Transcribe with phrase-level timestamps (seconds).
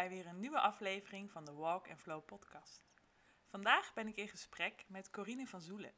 [0.00, 2.84] bij weer een nieuwe aflevering van de Walk and Flow podcast.
[3.46, 5.94] Vandaag ben ik in gesprek met Corine van Zoelen.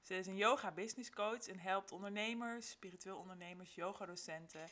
[0.00, 4.70] Ze is een yoga business coach en helpt ondernemers, spiritueel ondernemers, yogadocenten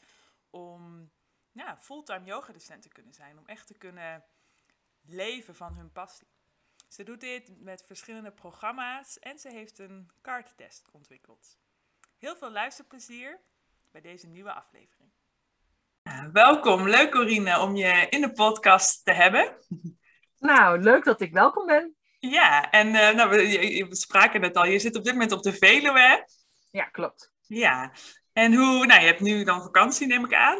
[0.51, 1.13] om
[1.53, 4.25] ja, fulltime yogadocent te kunnen zijn, om echt te kunnen
[5.01, 6.29] leven van hun passie.
[6.89, 11.59] Ze doet dit met verschillende programma's en ze heeft een kaarttest ontwikkeld.
[12.19, 13.41] Heel veel luisterplezier
[13.91, 15.13] bij deze nieuwe aflevering.
[16.33, 19.57] Welkom, leuk Corine om je in de podcast te hebben.
[20.39, 21.97] Nou, leuk dat ik welkom ben.
[22.19, 25.43] Ja, en uh, nou, we, we, spraken het al, je zit op dit moment op
[25.43, 26.29] de Veluwe.
[26.71, 27.33] Ja, klopt.
[27.47, 27.93] Ja,
[28.33, 30.59] en hoe, nou je hebt nu dan vakantie neem ik aan.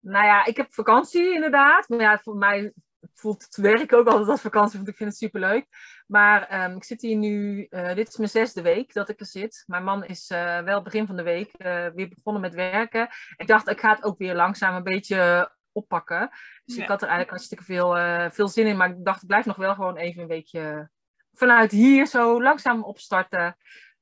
[0.00, 2.72] Nou ja, ik heb vakantie inderdaad, maar ja, voor mij
[3.14, 5.66] voelt het werk ook altijd als vakantie, want ik vind het superleuk.
[6.06, 9.26] Maar um, ik zit hier nu, uh, dit is mijn zesde week dat ik er
[9.26, 9.64] zit.
[9.66, 13.08] Mijn man is uh, wel begin van de week uh, weer begonnen met werken.
[13.36, 16.30] Ik dacht, ik ga het ook weer langzaam een beetje oppakken.
[16.64, 16.82] Dus ja.
[16.82, 17.96] ik had er eigenlijk hartstikke veel,
[18.30, 18.76] veel zin in.
[18.76, 20.90] Maar ik dacht, ik blijf nog wel gewoon even een weekje
[21.32, 23.56] vanuit hier zo langzaam opstarten.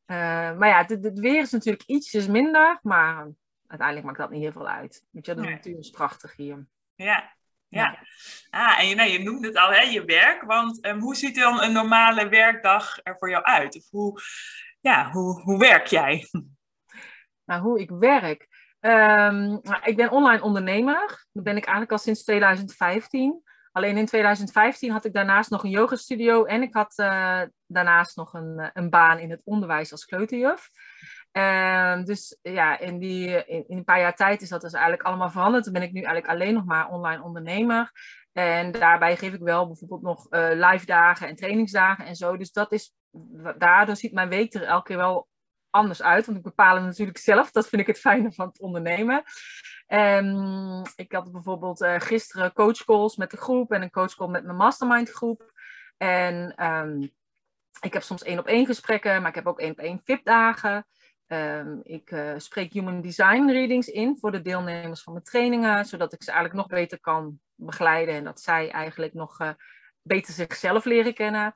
[0.06, 2.78] maar ja, het weer is natuurlijk ietsjes minder.
[2.82, 3.28] Maar
[3.66, 5.04] uiteindelijk maakt dat niet heel veel uit.
[5.10, 6.66] Weet je, de natuur is prachtig hier.
[6.94, 7.35] Ja,
[7.68, 7.98] ja.
[8.50, 10.42] Ah, en je, nou, je noemde het al, hè, je werk.
[10.42, 13.76] Want um, hoe ziet dan een normale werkdag er voor jou uit?
[13.76, 14.20] Of hoe,
[14.80, 16.26] ja, hoe, hoe werk jij?
[17.44, 18.48] Nou, hoe ik werk?
[18.80, 21.26] Um, nou, ik ben online ondernemer.
[21.32, 23.42] Dat ben ik eigenlijk al sinds 2015.
[23.72, 28.34] Alleen in 2015 had ik daarnaast nog een yogastudio en ik had uh, daarnaast nog
[28.34, 30.68] een, een baan in het onderwijs als kleuterjuf.
[31.36, 35.30] Um, dus ja, in, die, in, een paar jaar tijd is dat dus eigenlijk allemaal
[35.30, 35.64] veranderd.
[35.64, 37.90] Dan ben ik nu eigenlijk alleen nog maar online ondernemer.
[38.32, 42.36] En daarbij geef ik wel bijvoorbeeld nog uh, live dagen en trainingsdagen en zo.
[42.36, 42.94] Dus dat is,
[43.58, 45.28] daardoor ziet mijn week er elke keer wel
[45.70, 46.26] anders uit.
[46.26, 47.50] Want ik bepaal het natuurlijk zelf.
[47.50, 49.22] Dat vind ik het fijne van het ondernemen.
[49.88, 54.56] Um, ik had bijvoorbeeld uh, gisteren coachcalls met de groep en een coachcall met mijn
[54.56, 55.52] mastermind groep.
[55.96, 57.10] En um,
[57.80, 60.86] ik heb soms één op één gesprekken, maar ik heb ook één op één VIP-dagen.
[61.28, 66.12] Um, ik uh, spreek human design readings in voor de deelnemers van mijn trainingen, zodat
[66.12, 69.50] ik ze eigenlijk nog beter kan begeleiden en dat zij eigenlijk nog uh,
[70.02, 71.52] beter zichzelf leren kennen.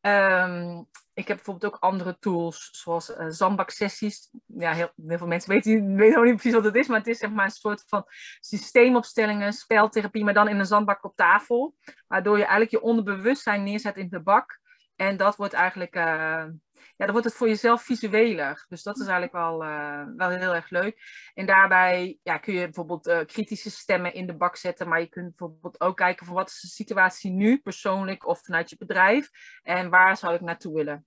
[0.00, 4.30] Um, ik heb bijvoorbeeld ook andere tools, zoals uh, zandbaksessies.
[4.46, 7.06] Ja, heel, heel, veel mensen weten, weten nog niet precies wat het is, maar het
[7.08, 8.04] is zeg maar een soort van
[8.40, 11.74] systeemopstellingen, speltherapie, maar dan in een zandbak op tafel.
[12.06, 14.60] Waardoor je eigenlijk je onderbewustzijn neerzet in de bak.
[14.96, 15.94] En dat wordt eigenlijk
[16.80, 18.64] ja, dan wordt het voor jezelf visueler.
[18.68, 21.30] Dus dat is eigenlijk wel, uh, wel heel erg leuk.
[21.34, 24.88] En daarbij ja, kun je bijvoorbeeld uh, kritische stemmen in de bak zetten.
[24.88, 28.70] Maar je kunt bijvoorbeeld ook kijken van wat is de situatie nu, persoonlijk of vanuit
[28.70, 29.30] je bedrijf.
[29.62, 31.06] En waar zou ik naartoe willen.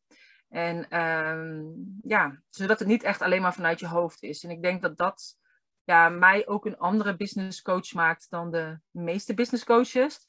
[0.49, 4.43] En um, ja, zodat het niet echt alleen maar vanuit je hoofd is.
[4.43, 5.37] En ik denk dat dat
[5.83, 10.25] ja, mij ook een andere business coach maakt dan de meeste business coaches.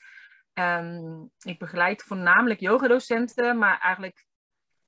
[0.54, 4.26] Um, ik begeleid voornamelijk yogadocenten, maar eigenlijk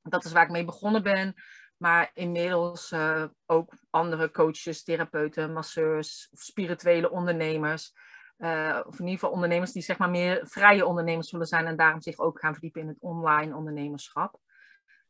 [0.09, 1.35] dat is waar ik mee begonnen ben.
[1.77, 7.93] Maar inmiddels uh, ook andere coaches, therapeuten, masseurs, of spirituele ondernemers.
[8.39, 11.77] Uh, of in ieder geval ondernemers die zeg maar meer vrije ondernemers willen zijn en
[11.77, 14.39] daarom zich ook gaan verdiepen in het online ondernemerschap.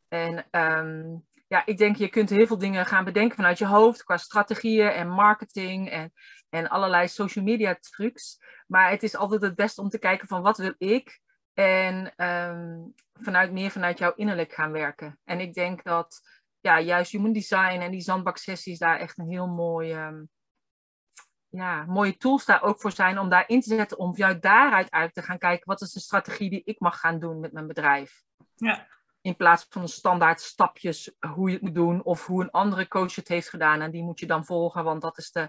[0.09, 4.05] En um, ja, ik denk je kunt heel veel dingen gaan bedenken vanuit je hoofd
[4.05, 6.13] qua strategieën en marketing en,
[6.49, 8.39] en allerlei social media trucs.
[8.67, 11.21] Maar het is altijd het beste om te kijken van wat wil ik
[11.57, 15.19] en um, vanuit, meer vanuit jouw innerlijk gaan werken.
[15.25, 16.21] En ik denk dat
[16.61, 20.29] ja, juist human design en die zandbaksessies daar echt een heel mooi, um,
[21.49, 23.99] ja, mooie tools daar ook voor zijn om daar in te zetten.
[23.99, 27.19] Om juist daaruit uit te gaan kijken wat is de strategie die ik mag gaan
[27.19, 28.23] doen met mijn bedrijf.
[28.55, 28.87] Ja.
[29.21, 32.89] In plaats van de standaard stapjes hoe je het moet doen of hoe een andere
[32.89, 33.81] coach het heeft gedaan.
[33.81, 35.49] En die moet je dan volgen, want dat is de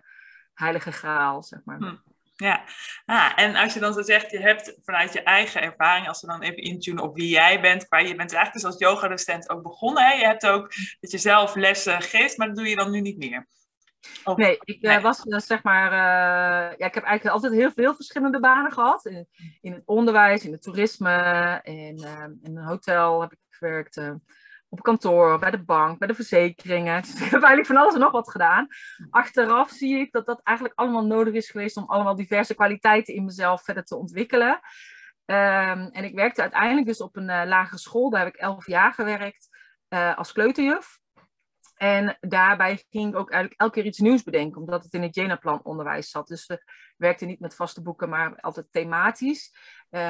[0.53, 1.77] heilige graal, zeg maar.
[1.77, 1.95] Hm.
[2.43, 2.63] Ja,
[3.05, 6.27] ah, en als je dan zo zegt, je hebt vanuit je eigen ervaring, als we
[6.27, 9.63] dan even intunen op wie jij bent, waar je bent eigenlijk dus als yoga-docent ook
[9.63, 10.03] begonnen.
[10.03, 10.13] Hè?
[10.13, 13.17] Je hebt ook dat je zelf lessen geeft, maar dat doe je dan nu niet
[13.17, 13.47] meer.
[14.23, 17.71] Of, nee, ik uh, was uh, zeg maar, uh, ja, ik heb eigenlijk altijd heel
[17.71, 19.05] veel verschillende banen gehad.
[19.05, 19.27] In,
[19.61, 21.97] in het onderwijs, in het toerisme, in,
[22.43, 24.01] in een hotel heb ik gewerkt
[24.69, 27.01] op kantoor, bij de bank, bij de verzekeringen.
[27.01, 28.67] Dus ik heb eigenlijk van alles en nog wat gedaan.
[29.09, 33.25] Achteraf zie ik dat dat eigenlijk allemaal nodig is geweest om allemaal diverse kwaliteiten in
[33.25, 34.59] mezelf verder te ontwikkelen.
[35.25, 38.67] Um, en ik werkte uiteindelijk dus op een uh, lagere school, daar heb ik elf
[38.67, 39.47] jaar gewerkt
[39.89, 40.99] uh, als kleuterjuf.
[41.75, 45.15] En daarbij ging ik ook eigenlijk elke keer iets nieuws bedenken, omdat het in het
[45.15, 46.27] Jena-plan onderwijs zat.
[46.27, 46.49] Dus
[46.97, 49.55] werkten niet met vaste boeken, maar altijd thematisch.
[49.91, 50.01] Uh,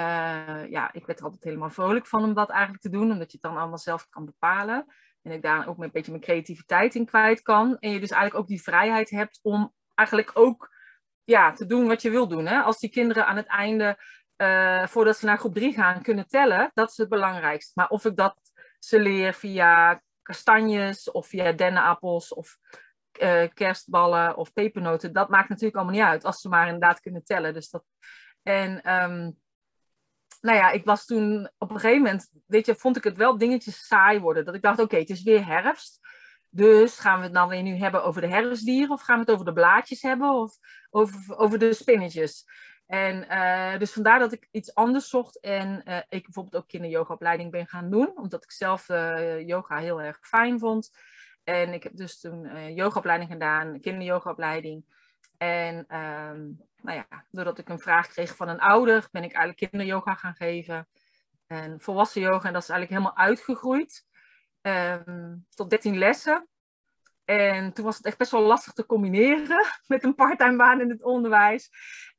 [0.69, 3.37] ja, ik werd er altijd helemaal vrolijk van om dat eigenlijk te doen, omdat je
[3.41, 4.85] het dan allemaal zelf kan bepalen.
[5.21, 7.77] En ik daar ook een beetje mijn creativiteit in kwijt kan.
[7.79, 10.75] En je dus eigenlijk ook die vrijheid hebt om eigenlijk ook
[11.23, 12.45] ja, te doen wat je wil doen.
[12.45, 12.61] Hè?
[12.61, 13.97] Als die kinderen aan het einde,
[14.35, 17.71] eh, voordat ze naar groep 3 gaan, kunnen tellen, dat is het belangrijkste.
[17.75, 18.37] Maar of ik dat
[18.79, 22.57] ze leer via kastanjes of via dennenappels of
[23.21, 26.25] uh, kerstballen of pepernoten, dat maakt natuurlijk allemaal niet uit.
[26.25, 27.53] Als ze maar inderdaad kunnen tellen.
[27.53, 27.83] Dus dat...
[28.43, 29.39] En um,
[30.41, 33.37] nou ja, ik was toen op een gegeven moment, weet je, vond ik het wel
[33.37, 34.45] dingetjes saai worden.
[34.45, 35.99] Dat ik dacht, oké, het is weer herfst.
[36.49, 38.91] Dus gaan we het dan weer nu hebben over de herfstdieren?
[38.91, 40.29] Of gaan we het over de blaadjes hebben?
[40.29, 40.57] Of
[40.89, 42.45] over, over de spinnetjes?
[42.85, 45.39] En uh, dus vandaar dat ik iets anders zocht.
[45.39, 48.17] En uh, ik bijvoorbeeld ook kinderyogaopleiding ben gaan doen.
[48.17, 48.87] Omdat ik zelf
[49.45, 50.89] yoga heel erg fijn vond.
[51.47, 54.85] En ik heb dus toen yogaopleiding gedaan, kinderyogaopleiding.
[55.37, 59.71] En um, nou ja, doordat ik een vraag kreeg van een ouder, ben ik eigenlijk
[59.71, 60.87] kinderyoga gaan geven.
[61.47, 64.05] En volwassen yoga, en dat is eigenlijk helemaal uitgegroeid.
[64.61, 66.47] Um, tot 13 lessen.
[67.25, 70.89] En toen was het echt best wel lastig te combineren met een parttime baan in
[70.89, 71.69] het onderwijs.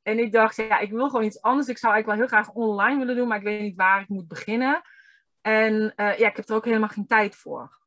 [0.03, 1.67] En ik dacht, ja, ik wil gewoon iets anders.
[1.67, 4.09] Ik zou eigenlijk wel heel graag online willen doen, maar ik weet niet waar ik
[4.09, 4.81] moet beginnen.
[5.41, 7.77] En uh, ja, ik heb er ook helemaal geen tijd voor.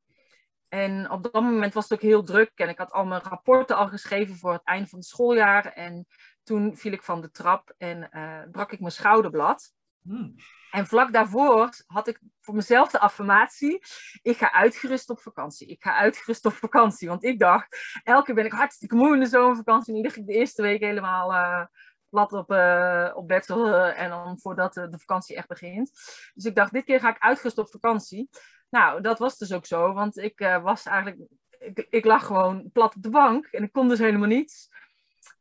[0.72, 2.50] En op dat moment was het ook heel druk.
[2.54, 5.66] En ik had al mijn rapporten al geschreven voor het einde van het schooljaar.
[5.66, 6.06] En
[6.42, 9.72] toen viel ik van de trap en uh, brak ik mijn schouderblad.
[10.02, 10.34] Hmm.
[10.70, 13.82] En vlak daarvoor had ik voor mezelf de affirmatie:
[14.22, 15.66] ik ga uitgerust op vakantie.
[15.66, 17.08] Ik ga uitgerust op vakantie.
[17.08, 19.94] Want ik dacht, elke keer ben ik hartstikke moe in de zomervakantie.
[19.94, 21.64] En nu lig ik de eerste week helemaal uh,
[22.08, 23.50] plat op, uh, op bed.
[23.96, 25.90] en dan voordat de vakantie echt begint.
[26.34, 28.28] Dus ik dacht, dit keer ga ik uitgerust op vakantie.
[28.72, 29.92] Nou, dat was dus ook zo.
[29.92, 31.30] Want ik was eigenlijk.
[31.58, 34.68] Ik, ik lag gewoon plat op de bank en ik kon dus helemaal niets.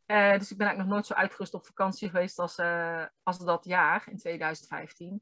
[0.08, 3.38] Uh, dus ik ben eigenlijk nog nooit zo uitgerust op vakantie geweest als, uh, als
[3.38, 5.22] dat jaar in 2015.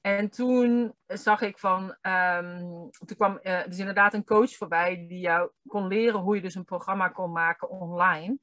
[0.00, 5.50] En toen zag ik van, um, toen kwam dus inderdaad een coach voorbij die jou
[5.66, 8.38] kon leren hoe je dus een programma kon maken online.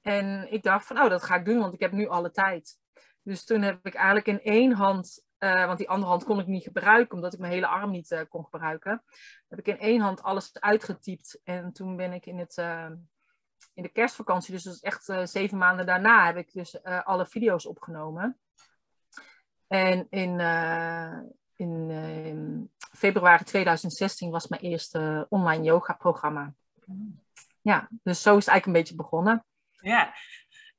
[0.00, 2.78] En ik dacht van, oh, dat ga ik doen, want ik heb nu alle tijd.
[3.22, 6.62] Dus toen heb ik eigenlijk in één hand, want die andere hand kon ik niet
[6.62, 9.02] gebruiken, omdat ik mijn hele arm niet kon gebruiken,
[9.48, 11.40] heb ik in één hand alles uitgetypt.
[11.44, 12.56] En toen ben ik in het
[13.74, 17.66] in de kerstvakantie, dus dat is echt zeven maanden daarna, heb ik dus alle video's
[17.66, 18.38] opgenomen.
[19.66, 20.40] En in,
[21.56, 26.54] in februari 2016 was mijn eerste online yoga programma.
[27.60, 29.44] Ja, dus zo is het eigenlijk een beetje begonnen.
[29.70, 30.14] Ja,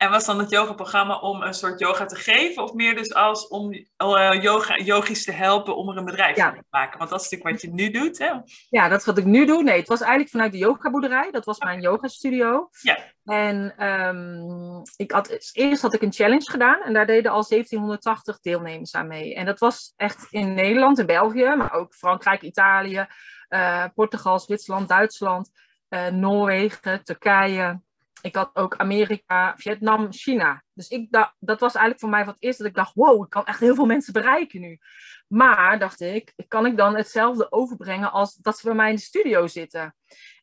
[0.03, 2.63] en was dan het yoga-programma om een soort yoga te geven?
[2.63, 6.53] Of meer dus als om uh, yoga, yogis te helpen om er een bedrijf van
[6.53, 6.97] te maken?
[6.97, 8.31] Want dat is natuurlijk wat je nu doet, hè?
[8.69, 9.63] Ja, dat is wat ik nu doe.
[9.63, 11.31] Nee, het was eigenlijk vanuit de yogaboerderij.
[11.31, 12.69] Dat was mijn yoga-studio.
[12.81, 12.97] Ja.
[13.25, 16.81] En um, ik had, eerst had ik een challenge gedaan.
[16.81, 19.35] En daar deden al 1780 deelnemers aan mee.
[19.35, 21.55] En dat was echt in Nederland en België.
[21.55, 23.07] Maar ook Frankrijk, Italië,
[23.49, 25.49] uh, Portugal, Zwitserland, Duitsland,
[25.89, 27.81] uh, Noorwegen, Turkije
[28.23, 30.63] ik had ook Amerika, Vietnam, China.
[30.73, 33.45] Dus ik dat was eigenlijk voor mij wat eerst dat ik dacht, wow, ik kan
[33.45, 34.79] echt heel veel mensen bereiken nu.
[35.27, 39.01] Maar, dacht ik, kan ik dan hetzelfde overbrengen als dat ze bij mij in de
[39.01, 39.95] studio zitten?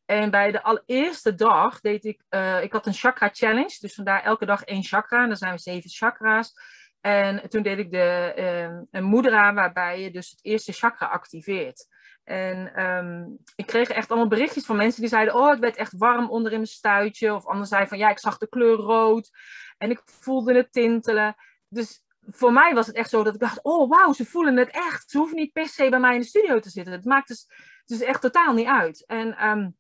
[0.05, 4.23] En bij de allereerste dag deed ik, uh, ik had een chakra challenge, dus vandaar
[4.23, 5.23] elke dag één chakra.
[5.23, 6.53] En dan zijn we zeven chakra's.
[7.01, 11.87] En toen deed ik de, uh, een moedra waarbij je dus het eerste chakra activeert.
[12.31, 15.97] En um, ik kreeg echt allemaal berichtjes van mensen die zeiden: Oh, het werd echt
[15.97, 17.35] warm onder in mijn stuitje.
[17.35, 19.31] Of anderen zeiden van ja, ik zag de kleur rood.
[19.79, 21.35] En ik voelde het tintelen.
[21.69, 24.71] Dus voor mij was het echt zo dat ik dacht: Oh, wauw, ze voelen het
[24.71, 25.11] echt.
[25.11, 26.93] Ze hoeven niet per se bij mij in de studio te zitten.
[26.93, 27.47] Het maakt dus,
[27.85, 29.07] dus echt totaal niet uit.
[29.07, 29.77] En um,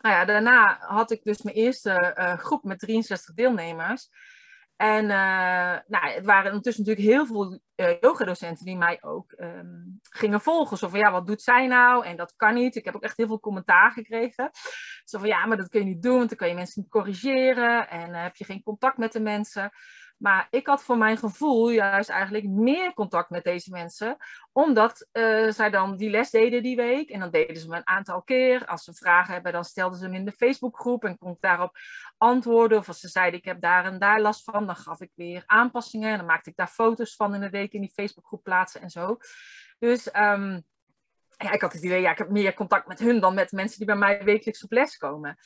[0.00, 4.08] nou ja, daarna had ik dus mijn eerste uh, groep met 63 deelnemers.
[4.76, 10.00] En uh, nou, het waren ondertussen natuurlijk heel veel uh, yogadocenten die mij ook um,
[10.02, 10.76] gingen volgen.
[10.76, 12.04] Zo van, ja, wat doet zij nou?
[12.04, 12.76] En dat kan niet.
[12.76, 14.50] Ik heb ook echt heel veel commentaar gekregen.
[15.04, 16.90] Zo van, ja, maar dat kun je niet doen, want dan kan je mensen niet
[16.90, 17.88] corrigeren.
[17.88, 19.70] En uh, heb je geen contact met de mensen.
[20.16, 24.16] Maar ik had voor mijn gevoel juist eigenlijk meer contact met deze mensen,
[24.52, 27.10] omdat uh, zij dan die les deden die week.
[27.10, 28.66] En dan deden ze me een aantal keer.
[28.66, 31.78] Als ze vragen hebben, dan stelden ze hem in de Facebookgroep en kon ik daarop
[32.16, 32.78] antwoorden.
[32.78, 35.42] Of als ze zeiden, ik heb daar en daar last van, dan gaf ik weer
[35.46, 36.10] aanpassingen.
[36.10, 38.90] En dan maakte ik daar foto's van in de week in die Facebookgroep plaatsen en
[38.90, 39.16] zo.
[39.78, 40.64] Dus um,
[41.36, 43.78] ja, ik had het idee, ja, ik heb meer contact met hun dan met mensen
[43.78, 45.38] die bij mij wekelijks op les komen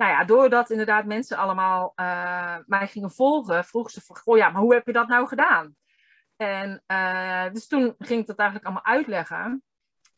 [0.00, 4.50] nou ja, doordat inderdaad mensen allemaal uh, mij gingen volgen, vroegen ze van, goh ja,
[4.50, 5.76] maar hoe heb je dat nou gedaan?
[6.36, 9.62] En uh, dus toen ging ik dat eigenlijk allemaal uitleggen.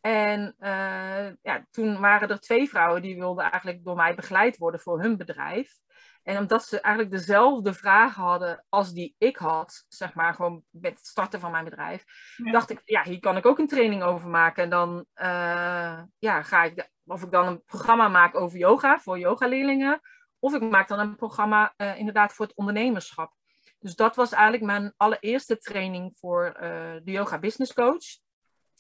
[0.01, 4.81] En uh, ja, toen waren er twee vrouwen die wilden eigenlijk door mij begeleid worden
[4.81, 5.79] voor hun bedrijf.
[6.23, 10.93] En omdat ze eigenlijk dezelfde vragen hadden als die ik had, zeg maar, gewoon met
[10.93, 12.05] het starten van mijn bedrijf,
[12.37, 14.62] dacht ik, ja, hier kan ik ook een training over maken.
[14.62, 19.19] En dan uh, ja, ga ik, of ik dan een programma maak over yoga voor
[19.19, 20.00] yogaleerlingen,
[20.38, 23.33] Of ik maak dan een programma uh, inderdaad voor het ondernemerschap.
[23.79, 26.61] Dus dat was eigenlijk mijn allereerste training voor uh,
[27.02, 28.05] de yoga business coach.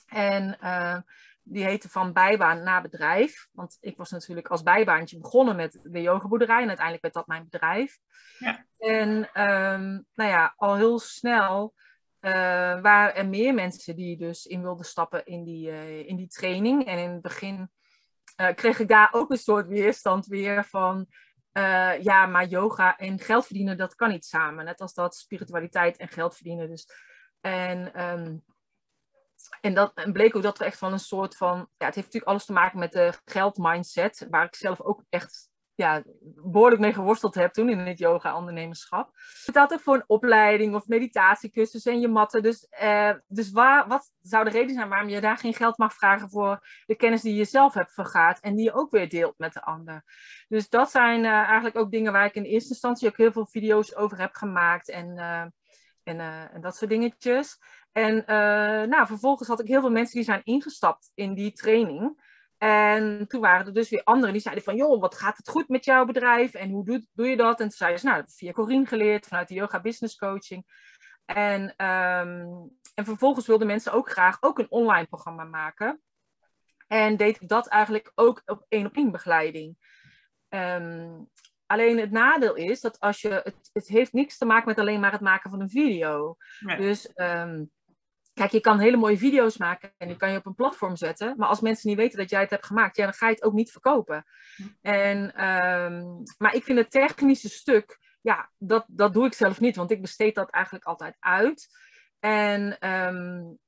[0.06, 0.58] En
[1.44, 3.48] die heette van bijbaan naar bedrijf.
[3.52, 6.62] Want ik was natuurlijk als bijbaantje begonnen met de yogaboerderij.
[6.62, 7.98] En uiteindelijk werd dat mijn bedrijf.
[8.38, 8.66] Ja.
[8.78, 9.08] En
[9.42, 11.74] um, nou ja, al heel snel
[12.20, 12.30] uh,
[12.80, 16.86] waren er meer mensen die dus in wilden stappen in die, uh, in die training.
[16.86, 17.70] En in het begin
[18.40, 21.06] uh, kreeg ik daar ook een soort weerstand weer van...
[22.00, 24.64] ja, maar yoga en geld verdienen, dat kan niet samen.
[24.64, 26.68] Net als dat spiritualiteit en geld verdienen.
[26.68, 26.88] Dus,
[27.40, 28.02] en...
[28.02, 28.44] Um,
[29.60, 31.56] en, dat, en bleek ook dat er echt van een soort van.
[31.56, 35.50] Ja, het heeft natuurlijk alles te maken met de geldmindset, waar ik zelf ook echt
[35.74, 36.02] ja,
[36.44, 39.10] behoorlijk mee geworsteld heb toen in het yoga-ondernemerschap.
[39.44, 42.42] Het had ook voor een opleiding of meditatiecursus en je matten.
[42.42, 45.94] Dus, eh, dus waar, wat zou de reden zijn waarom je daar geen geld mag
[45.94, 49.38] vragen voor de kennis die je zelf hebt vergaard en die je ook weer deelt
[49.38, 50.04] met de ander?
[50.48, 53.46] Dus dat zijn uh, eigenlijk ook dingen waar ik in eerste instantie ook heel veel
[53.46, 55.44] video's over heb gemaakt en, uh,
[56.04, 56.20] en,
[56.52, 57.58] en dat soort dingetjes.
[57.92, 62.30] En uh, nou, vervolgens had ik heel veel mensen die zijn ingestapt in die training.
[62.58, 65.68] En toen waren er dus weer anderen die zeiden van, joh, wat gaat het goed
[65.68, 66.54] met jouw bedrijf?
[66.54, 67.60] En hoe doe, doe je dat?
[67.60, 70.66] En toen zeiden ze, nou, dat heb via Corine geleerd, vanuit de Yoga Business Coaching.
[71.24, 76.02] En, um, en vervolgens wilden mensen ook graag ook een online programma maken.
[76.86, 79.76] En deed ik dat eigenlijk ook op één op één begeleiding.
[80.48, 81.30] Um,
[81.72, 85.00] alleen het nadeel is dat als je, het, het heeft niks te maken met alleen
[85.00, 86.36] maar het maken van een video.
[86.60, 86.76] Nee.
[86.76, 87.70] Dus um,
[88.34, 91.34] Kijk, je kan hele mooie video's maken en die kan je op een platform zetten.
[91.36, 93.42] Maar als mensen niet weten dat jij het hebt gemaakt, ja, dan ga je het
[93.42, 94.24] ook niet verkopen.
[94.80, 99.76] En, um, maar ik vind het technische stuk, ja, dat, dat doe ik zelf niet,
[99.76, 101.68] want ik besteed dat eigenlijk altijd uit.
[102.18, 103.58] En um,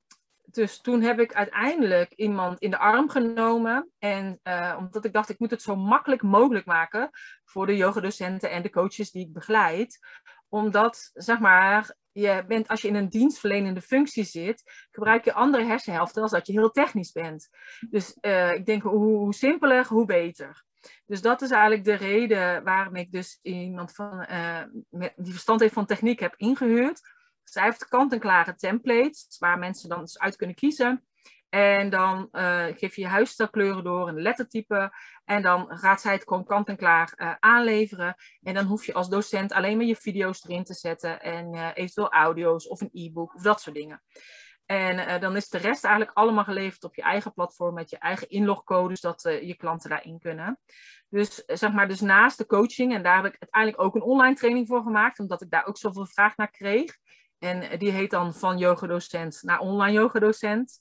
[0.55, 3.91] dus toen heb ik uiteindelijk iemand in de arm genomen.
[3.99, 7.09] En uh, omdat ik dacht, ik moet het zo makkelijk mogelijk maken
[7.43, 9.99] voor de yogadocenten en de coaches die ik begeleid.
[10.49, 15.63] Omdat, zeg maar, je bent, als je in een dienstverlenende functie zit, gebruik je andere
[15.63, 17.49] hersenhelften als dat je heel technisch bent.
[17.89, 20.63] Dus uh, ik denk, hoe, hoe, simpeler, hoe beter.
[21.05, 24.27] Dus dat is eigenlijk de reden waarom ik dus iemand van,
[24.89, 27.01] met, die verstand heeft van techniek heb ingehuurd.
[27.49, 31.05] Zij heeft kant-en-klare templates, waar mensen dan dus uit kunnen kiezen.
[31.49, 34.93] En dan uh, geef je je huisstijlkleuren door, een lettertype.
[35.25, 38.15] En dan gaat zij het gewoon kant-en-klaar uh, aanleveren.
[38.41, 41.21] En dan hoef je als docent alleen maar je video's erin te zetten.
[41.21, 44.01] En uh, eventueel audio's of een e-book of dat soort dingen.
[44.65, 48.29] En dan is de rest eigenlijk allemaal geleverd op je eigen platform met je eigen
[48.29, 50.59] inlogcodes, dat je klanten daarin kunnen.
[51.09, 54.35] Dus zeg maar, dus naast de coaching, en daar heb ik uiteindelijk ook een online
[54.35, 56.97] training voor gemaakt, omdat ik daar ook zoveel vraag naar kreeg.
[57.45, 60.79] En die heet dan van yogadocent naar online yogadocent.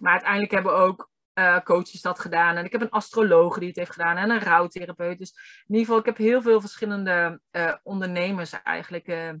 [0.00, 2.56] Maar uiteindelijk hebben ook uh, coaches dat gedaan.
[2.56, 5.18] En ik heb een astroloog die het heeft gedaan en een rouwtherapeut.
[5.18, 5.30] Dus
[5.66, 9.36] in ieder geval, ik heb heel veel verschillende uh, ondernemers eigenlijk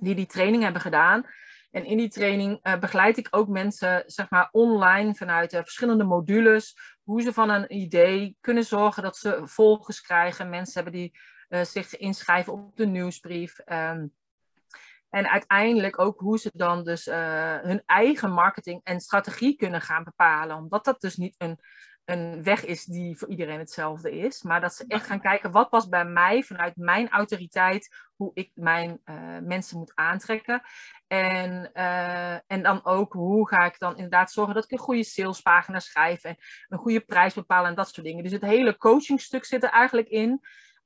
[0.00, 1.26] die die training hebben gedaan.
[1.70, 6.76] En in die training begeleid ik ook mensen, zeg maar, online vanuit verschillende modules.
[7.02, 10.48] Hoe ze van een idee kunnen zorgen dat ze volgers krijgen.
[10.48, 11.18] Mensen hebben die
[11.64, 13.58] zich inschrijven op de nieuwsbrief.
[13.66, 14.12] Um,
[15.10, 20.04] en uiteindelijk ook hoe ze dan dus uh, hun eigen marketing en strategie kunnen gaan
[20.04, 20.56] bepalen.
[20.56, 21.58] Omdat dat dus niet een,
[22.04, 24.42] een weg is die voor iedereen hetzelfde is.
[24.42, 28.08] Maar dat ze echt gaan kijken wat past bij mij vanuit mijn autoriteit.
[28.16, 30.62] Hoe ik mijn uh, mensen moet aantrekken.
[31.06, 35.04] En, uh, en dan ook hoe ga ik dan inderdaad zorgen dat ik een goede
[35.04, 36.24] salespagina schrijf.
[36.24, 36.36] En
[36.68, 38.22] een goede prijs bepalen en dat soort dingen.
[38.22, 40.40] Dus het hele coachingstuk zit er eigenlijk in.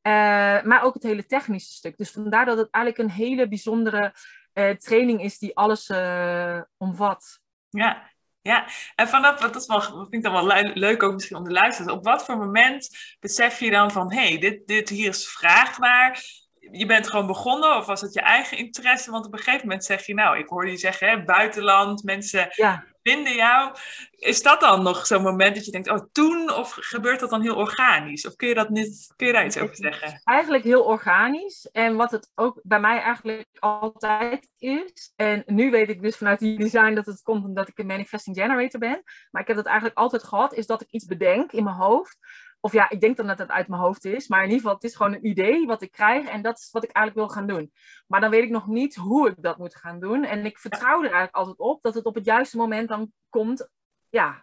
[0.07, 1.97] Uh, maar ook het hele technische stuk.
[1.97, 4.15] Dus vandaar dat het eigenlijk een hele bijzondere
[4.55, 7.41] uh, training is die alles uh, omvat.
[7.71, 11.45] Ja, ja, en vanaf, dat is wel, vind ik dan wel leuk ook misschien om
[11.45, 11.93] te luisteren.
[11.93, 12.89] Op wat voor moment
[13.21, 16.23] besef je dan van, hé, hey, dit, dit hier is vraag naar.
[16.71, 19.11] Je bent gewoon begonnen of was het je eigen interesse?
[19.11, 22.49] Want op een gegeven moment zeg je, nou, ik hoorde je zeggen, hè, buitenland, mensen
[22.51, 23.75] ja vinden jou.
[24.11, 27.43] Is dat dan nog zo'n moment dat je denkt, oh toen, of gebeurt dat dan
[27.43, 28.27] heel organisch?
[28.27, 30.21] Of kun je, dat niet, kun je daar iets over zeggen?
[30.25, 31.69] Eigenlijk heel organisch.
[31.73, 35.13] En wat het ook bij mij eigenlijk altijd is.
[35.17, 38.37] En nu weet ik dus vanuit die design dat het komt omdat ik een manifesting
[38.37, 39.03] generator ben.
[39.31, 42.19] Maar ik heb dat eigenlijk altijd gehad, is dat ik iets bedenk in mijn hoofd.
[42.65, 44.29] Of ja, ik denk dan dat het uit mijn hoofd is.
[44.29, 46.29] Maar in ieder geval, het is gewoon een idee wat ik krijg.
[46.29, 47.73] En dat is wat ik eigenlijk wil gaan doen.
[48.07, 50.25] Maar dan weet ik nog niet hoe ik dat moet gaan doen.
[50.25, 53.69] En ik vertrouw er eigenlijk altijd op dat het op het juiste moment dan komt.
[54.09, 54.43] Ja,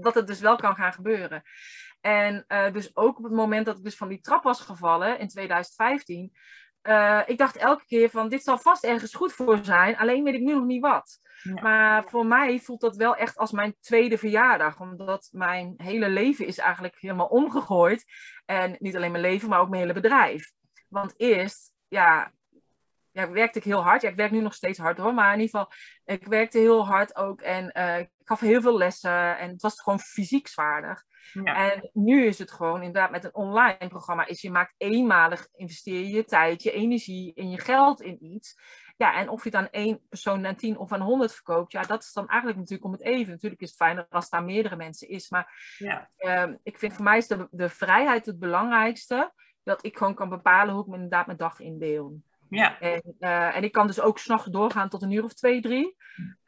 [0.00, 1.42] dat het dus wel kan gaan gebeuren.
[2.00, 5.18] En uh, dus ook op het moment dat ik dus van die trap was gevallen
[5.18, 6.32] in 2015.
[6.86, 10.34] Eh, ik dacht elke keer van, dit zal vast ergens goed voor zijn, alleen weet
[10.34, 11.18] ik nu nog niet wat.
[11.62, 16.46] Maar voor mij voelt dat wel echt als mijn tweede verjaardag, omdat mijn hele leven
[16.46, 18.04] is eigenlijk helemaal omgegooid.
[18.44, 20.52] En niet alleen mijn leven, maar ook mijn hele bedrijf.
[20.88, 22.32] Want eerst, ja,
[23.12, 24.02] ja, werkte ik heel hard.
[24.02, 25.72] Ja, ik werk nu nog steeds hard hoor, maar in ieder geval,
[26.04, 29.80] ik werkte heel hard ook en uh, ik gaf heel veel lessen en het was
[29.80, 31.04] gewoon fysiek zwaarder.
[31.32, 31.72] Ja.
[31.72, 36.00] En nu is het gewoon inderdaad met een online programma, is je maakt eenmalig, investeer
[36.00, 38.58] je je tijd, je energie en je geld in iets.
[38.96, 41.82] Ja, en of je het aan één persoon aan tien of aan honderd verkoopt, ja,
[41.82, 43.32] dat is dan eigenlijk natuurlijk om het even.
[43.32, 46.10] Natuurlijk is het fijner als aan meerdere mensen is, maar ja.
[46.18, 49.32] uh, ik vind voor mij is de, de vrijheid het belangrijkste.
[49.62, 52.20] Dat ik gewoon kan bepalen hoe ik me inderdaad mijn dag indeel.
[52.48, 52.80] Ja.
[52.80, 55.96] En, uh, en ik kan dus ook s'nachts doorgaan tot een uur of twee, drie.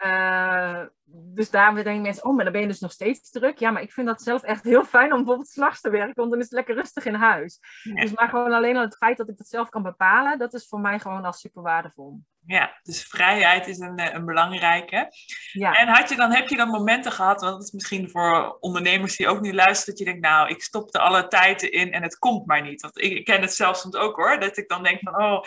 [0.05, 3.59] Uh, dus daarom denken mensen, oh, maar dan ben je dus nog steeds druk.
[3.59, 6.31] Ja, maar ik vind dat zelf echt heel fijn om bijvoorbeeld s'nachts te werken, want
[6.31, 7.59] dan is het lekker rustig in huis.
[7.95, 10.67] Dus maar gewoon alleen al het feit dat ik dat zelf kan bepalen, dat is
[10.69, 12.21] voor mij gewoon al super waardevol.
[12.47, 15.13] Ja, dus vrijheid is een, eh, een belangrijke.
[15.53, 15.73] Ja.
[15.73, 19.17] En had je dan, heb je dan momenten gehad, want het is misschien voor ondernemers
[19.17, 22.19] die ook nu luisteren, dat je denkt, nou, ik stopte alle tijden in en het
[22.19, 22.81] komt maar niet.
[22.81, 25.43] Want ik, ken het zelf soms ook hoor, dat ik dan denk van, oh,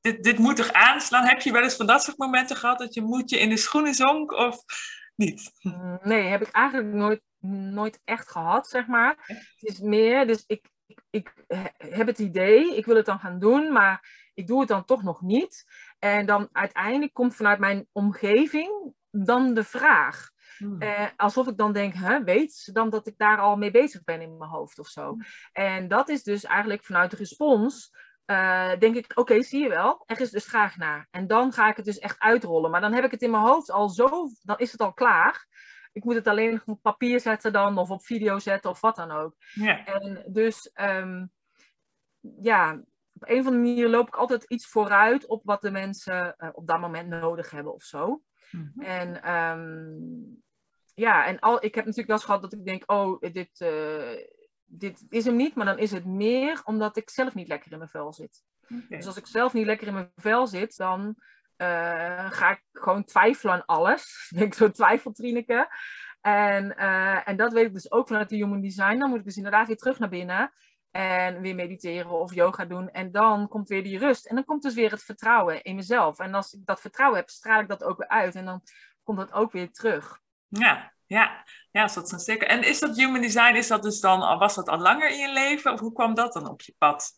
[0.00, 1.26] dit, dit moet toch aanslaan?
[1.26, 3.94] Heb je wel eens van dat soort momenten gehad, dat je moedje in de schoenen
[3.94, 4.64] zonk of
[5.16, 5.52] niet?
[5.60, 7.22] Mm, nee, heb ik eigenlijk nooit,
[7.72, 9.14] nooit echt gehad, zeg maar.
[9.26, 11.34] Het is meer, dus ik, ik, ik
[11.76, 15.02] heb het idee, ik wil het dan gaan doen, maar ik doe het dan toch
[15.02, 15.64] nog niet.
[15.98, 20.32] En dan uiteindelijk komt vanuit mijn omgeving dan de vraag.
[20.58, 20.80] Hmm.
[20.80, 24.04] Eh, alsof ik dan denk, hè, weet ze dan dat ik daar al mee bezig
[24.04, 25.08] ben in mijn hoofd of zo.
[25.08, 25.22] Hmm.
[25.52, 27.90] En dat is dus eigenlijk vanuit de respons,
[28.26, 31.08] uh, denk ik, oké, zie je wel, er is dus graag naar.
[31.10, 32.70] En dan ga ik het dus echt uitrollen.
[32.70, 35.46] Maar dan heb ik het in mijn hoofd al zo, dan is het al klaar.
[35.92, 38.96] Ik moet het alleen nog op papier zetten dan, of op video zetten, of wat
[38.96, 39.34] dan ook.
[39.52, 39.84] Ja.
[39.84, 41.30] En dus, um,
[42.20, 42.72] ja,
[43.12, 46.48] op een of andere manier loop ik altijd iets vooruit op wat de mensen uh,
[46.52, 48.22] op dat moment nodig hebben of zo.
[48.50, 48.82] Mm-hmm.
[48.82, 50.42] En um,
[50.94, 54.18] ja, en al, ik heb natuurlijk wel eens gehad dat ik denk, oh, dit, uh,
[54.78, 57.78] dit is hem niet, maar dan is het meer omdat ik zelf niet lekker in
[57.78, 58.42] mijn vel zit.
[58.64, 58.98] Okay.
[58.98, 61.16] Dus als ik zelf niet lekker in mijn vel zit, dan
[61.56, 64.30] uh, ga ik gewoon twijfelen aan alles.
[64.36, 65.68] Ik zo'n twijfeltrineke.
[66.20, 66.76] En,
[67.24, 68.98] en dat weet ik dus ook vanuit de Human Design.
[68.98, 70.52] Dan moet ik dus inderdaad weer terug naar binnen.
[70.90, 72.90] En weer mediteren of yoga doen.
[72.90, 74.26] En dan komt weer die rust.
[74.26, 76.18] En dan komt dus weer het vertrouwen in mezelf.
[76.18, 78.34] En als ik dat vertrouwen heb, straal ik dat ook weer uit.
[78.34, 78.62] En dan
[79.02, 80.20] komt dat ook weer terug.
[80.48, 81.44] Ja, ja.
[81.70, 82.48] ja dat is een zeker.
[82.48, 85.32] En is dat human design, is dat dus dan, was dat al langer in je
[85.32, 85.72] leven?
[85.72, 87.12] Of hoe kwam dat dan op je pad?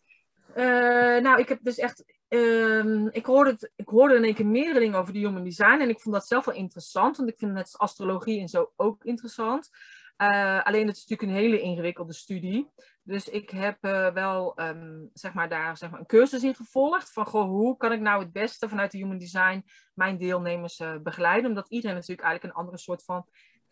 [0.57, 2.05] Uh, nou, ik heb dus echt.
[2.29, 5.81] Uh, ik, hoorde ik hoorde in één keer meerdere over de human design.
[5.81, 7.17] En ik vond dat zelf wel interessant.
[7.17, 9.71] Want ik vind net astrologie en zo ook interessant.
[10.19, 12.71] Uh, alleen het is natuurlijk een hele ingewikkelde studie.
[13.03, 17.13] Dus ik heb uh, wel um, zeg maar daar zeg maar, een cursus in gevolgd.
[17.13, 21.49] Van goh, hoe kan ik nou het beste vanuit de Human Design mijn deelnemers begeleiden?
[21.49, 23.27] Omdat iedereen natuurlijk eigenlijk een andere soort van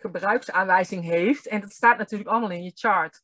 [0.05, 1.47] gebruiksaanwijzing heeft.
[1.47, 3.23] En dat staat natuurlijk allemaal in je chart.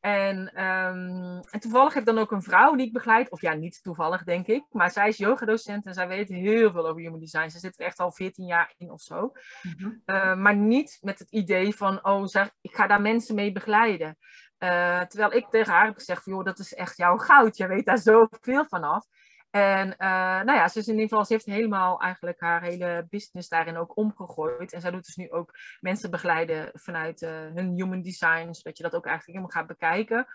[0.00, 3.30] En, um, en toevallig heb ik dan ook een vrouw die ik begeleid.
[3.30, 4.64] Of ja, niet toevallig denk ik.
[4.70, 7.48] Maar zij is yogadocent en zij weet heel veel over human design.
[7.48, 9.32] Ze zit er echt al 14 jaar in of zo.
[9.62, 10.02] Mm -hmm.
[10.06, 14.16] uh, maar niet met het idee van, oh zeg, ik ga daar mensen mee begeleiden.
[14.58, 17.56] Uh, terwijl ik tegen haar heb gezegd, joh, dat is echt jouw goud.
[17.56, 19.06] Je weet daar zoveel vanaf.
[19.50, 23.48] En uh, nou ja, ze is in ieder geval, heeft helemaal eigenlijk haar hele business
[23.48, 24.72] daarin ook omgegooid.
[24.72, 28.82] En zij doet dus nu ook mensen begeleiden vanuit uh, hun human design, zodat je
[28.82, 30.26] dat ook eigenlijk helemaal gaat bekijken.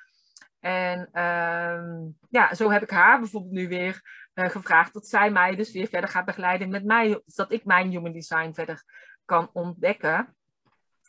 [0.60, 4.02] En uh, ja, zo heb ik haar bijvoorbeeld nu weer
[4.34, 7.90] uh, gevraagd dat zij mij dus weer verder gaat begeleiden met mij, zodat ik mijn
[7.90, 8.84] human design verder
[9.26, 10.36] kan ontdekken.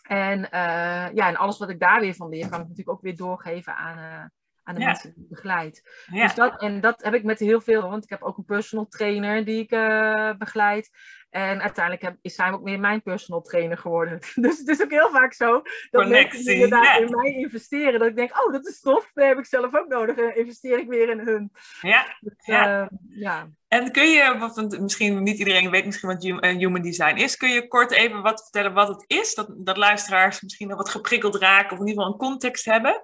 [0.03, 3.03] En, uh, ja, en alles wat ik daar weer van leer, kan ik natuurlijk ook
[3.03, 4.31] weer doorgeven aan,
[4.65, 5.83] aan de mensen die ik begeleid.
[6.11, 8.87] Dus dat, en dat heb ik met heel veel, want ik heb ook een personal
[8.89, 10.91] trainer die ik uh, begeleid.
[11.31, 14.19] En uiteindelijk heb, is hij ook meer mijn personal trainer geworden.
[14.35, 18.09] Dus het is ook heel vaak zo dat mensen die inderdaad in mij investeren, dat
[18.09, 20.17] ik denk, oh, dat is tof, dat heb ik zelf ook nodig.
[20.17, 21.53] En investeer ik weer in hun.
[21.81, 22.17] Ja.
[22.21, 22.83] Dus, ja.
[22.83, 23.49] Uh, ja.
[23.69, 27.69] En kun je, want misschien niet iedereen weet misschien wat human design is, kun je
[27.69, 29.35] kort even wat vertellen wat het is?
[29.35, 33.03] Dat, dat luisteraars misschien nog wat geprikkeld raken of in ieder geval een context hebben.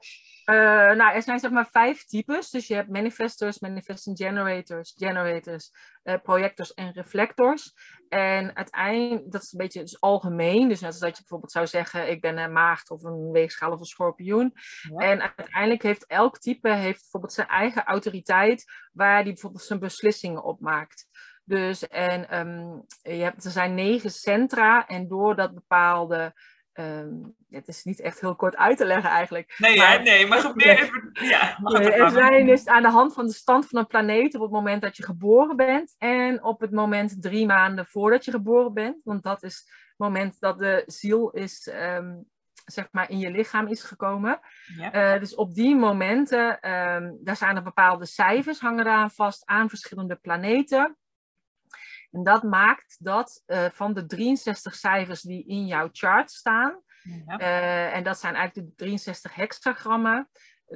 [0.51, 0.57] Uh,
[0.97, 2.51] nou, er zijn zeg maar vijf types.
[2.51, 5.73] Dus je hebt manifestors, manifesting generators, generators,
[6.05, 7.75] uh, projectors en reflectors.
[8.09, 10.69] En uiteindelijk, dat is een beetje dus algemeen.
[10.69, 13.73] Dus net als dat je bijvoorbeeld zou zeggen, ik ben een maagd of een weegschaal
[13.73, 14.55] of een schorpioen.
[14.97, 20.43] En uiteindelijk heeft elk type heeft bijvoorbeeld zijn eigen autoriteit, waar die bijvoorbeeld zijn beslissingen
[20.45, 21.09] op maakt.
[21.45, 26.35] Dus en um, je hebt, er zijn negen centra en door dat bepaalde
[26.73, 27.15] ehm,
[27.51, 29.55] het is niet echt heel kort uit te leggen eigenlijk.
[29.59, 31.59] Nee, maar, nee, maar even, ja,
[32.05, 34.83] er zijn dus aan de hand van de stand van een planeet op het moment
[34.83, 38.97] dat je geboren bent en op het moment drie maanden voordat je geboren bent.
[39.05, 42.15] Want dat is het moment dat de ziel is, ehm,
[42.65, 44.41] zeg maar, in je lichaam is gekomen.
[44.77, 44.93] Ja.
[44.93, 49.69] Eh, dus op die momenten, um, daar zijn er bepaalde cijfers, hangen eraan vast aan
[49.69, 50.97] verschillende planeten.
[52.11, 56.81] En dat maakt dat uh, van de 63 cijfers die in jouw chart staan,
[57.27, 57.41] ja.
[57.41, 60.29] uh, en dat zijn eigenlijk de 63 hexagrammen,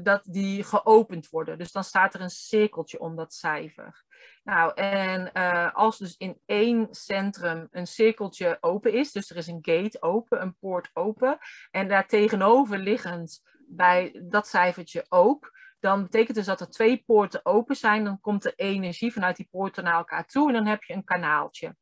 [0.02, 1.58] dat die geopend worden.
[1.58, 4.04] Dus dan staat er een cirkeltje om dat cijfer.
[4.44, 9.46] Nou, en uh, als dus in één centrum een cirkeltje open is, dus er is
[9.46, 11.38] een gate open, een poort open,
[11.70, 15.52] en daar tegenover liggend bij dat cijfertje ook,
[15.84, 18.04] dan betekent dus dat er twee poorten open zijn.
[18.04, 21.04] Dan komt de energie vanuit die poorten naar elkaar toe en dan heb je een
[21.04, 21.76] kanaaltje.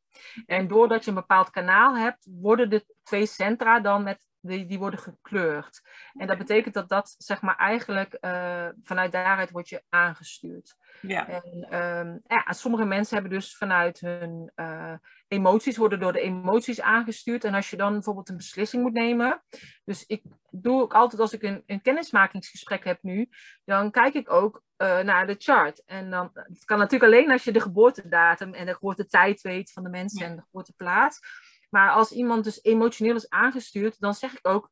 [0.45, 4.79] En doordat je een bepaald kanaal hebt, worden de twee centra dan met die, die
[4.79, 5.81] worden gekleurd.
[6.13, 10.75] En dat betekent dat dat, zeg maar, eigenlijk uh, vanuit daaruit wordt je aangestuurd.
[11.01, 11.27] Ja.
[11.27, 14.93] En um, ja, sommige mensen hebben dus vanuit hun uh,
[15.27, 17.43] emoties, worden door de emoties aangestuurd.
[17.43, 19.43] En als je dan bijvoorbeeld een beslissing moet nemen.
[19.83, 23.29] Dus ik doe ook altijd als ik een, een kennismakingsgesprek heb nu,
[23.65, 25.83] dan kijk ik ook uh, naar de chart.
[25.85, 29.83] En dan, het kan natuurlijk alleen als je de geboortedatum en de geboortetijd weet van
[29.83, 31.19] de mensen en de geboorteplaats.
[31.73, 34.69] Maar als iemand dus emotioneel is aangestuurd, dan zeg ik ook,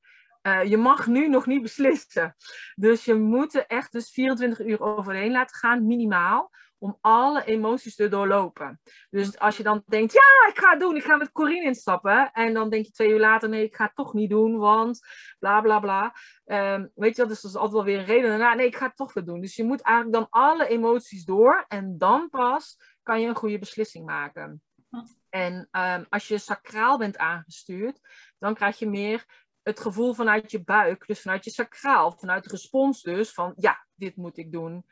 [0.47, 2.35] uh, je mag nu nog niet beslissen.
[2.75, 7.95] Dus je moet er echt dus 24 uur overheen laten gaan, minimaal, om alle emoties
[7.95, 8.81] te doorlopen.
[9.09, 12.31] Dus als je dan denkt, ja, ik ga het doen, ik ga met Corine instappen.
[12.31, 14.99] En dan denk je twee uur later, nee, ik ga het toch niet doen, want
[15.39, 16.15] bla bla bla.
[16.45, 18.39] Um, weet je, dat is dus altijd wel weer een reden.
[18.39, 19.41] Nou, nee, ik ga het toch weer doen.
[19.41, 23.59] Dus je moet eigenlijk dan alle emoties door en dan pas kan je een goede
[23.59, 24.61] beslissing maken.
[25.31, 27.99] En um, als je sacraal bent aangestuurd,
[28.39, 29.25] dan krijg je meer
[29.63, 33.85] het gevoel vanuit je buik, dus vanuit je sacraal, vanuit de respons dus van ja,
[33.95, 34.85] dit moet ik doen.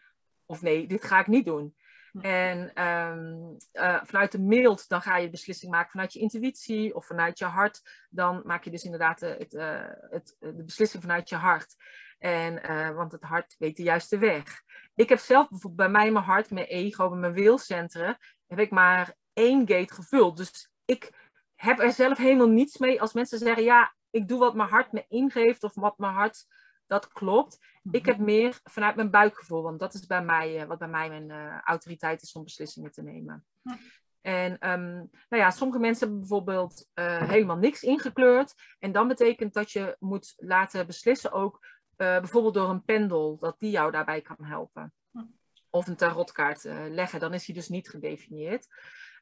[0.45, 1.75] Of nee, dit ga ik niet doen.
[2.21, 7.05] En um, uh, vanuit de mild, dan ga je beslissing maken vanuit je intuïtie of
[7.05, 8.05] vanuit je hart.
[8.09, 11.75] Dan maak je dus inderdaad het, uh, het, de beslissing vanuit je hart.
[12.19, 14.63] En, uh, want het hart weet de juiste weg.
[14.95, 18.15] Ik heb zelf bijvoorbeeld bij mij mijn hart, mijn ego, mijn wilcentrum,
[18.47, 20.37] heb ik maar één gate gevuld.
[20.37, 24.55] Dus ik heb er zelf helemaal niets mee als mensen zeggen, ja, ik doe wat
[24.55, 26.45] mijn hart me ingeeft of wat mijn hart,
[26.87, 27.59] dat klopt.
[27.91, 28.25] Ik heb mhm.
[28.25, 31.59] meer vanuit mijn buikgevoel, want dat is bij mij, uh, wat bij mij mijn uh,
[31.61, 33.45] autoriteit is om beslissingen te nemen.
[34.21, 38.53] En um, nou ja, sommige mensen hebben bijvoorbeeld uh, helemaal niks ingekleurd.
[38.79, 43.71] En dan betekent dat je moet laten beslissen ook bijvoorbeeld door een pendel, dat die
[43.71, 44.93] jou daarbij kan helpen.
[45.69, 48.67] Of een tarotkaart leggen, dan is die dus niet gedefinieerd.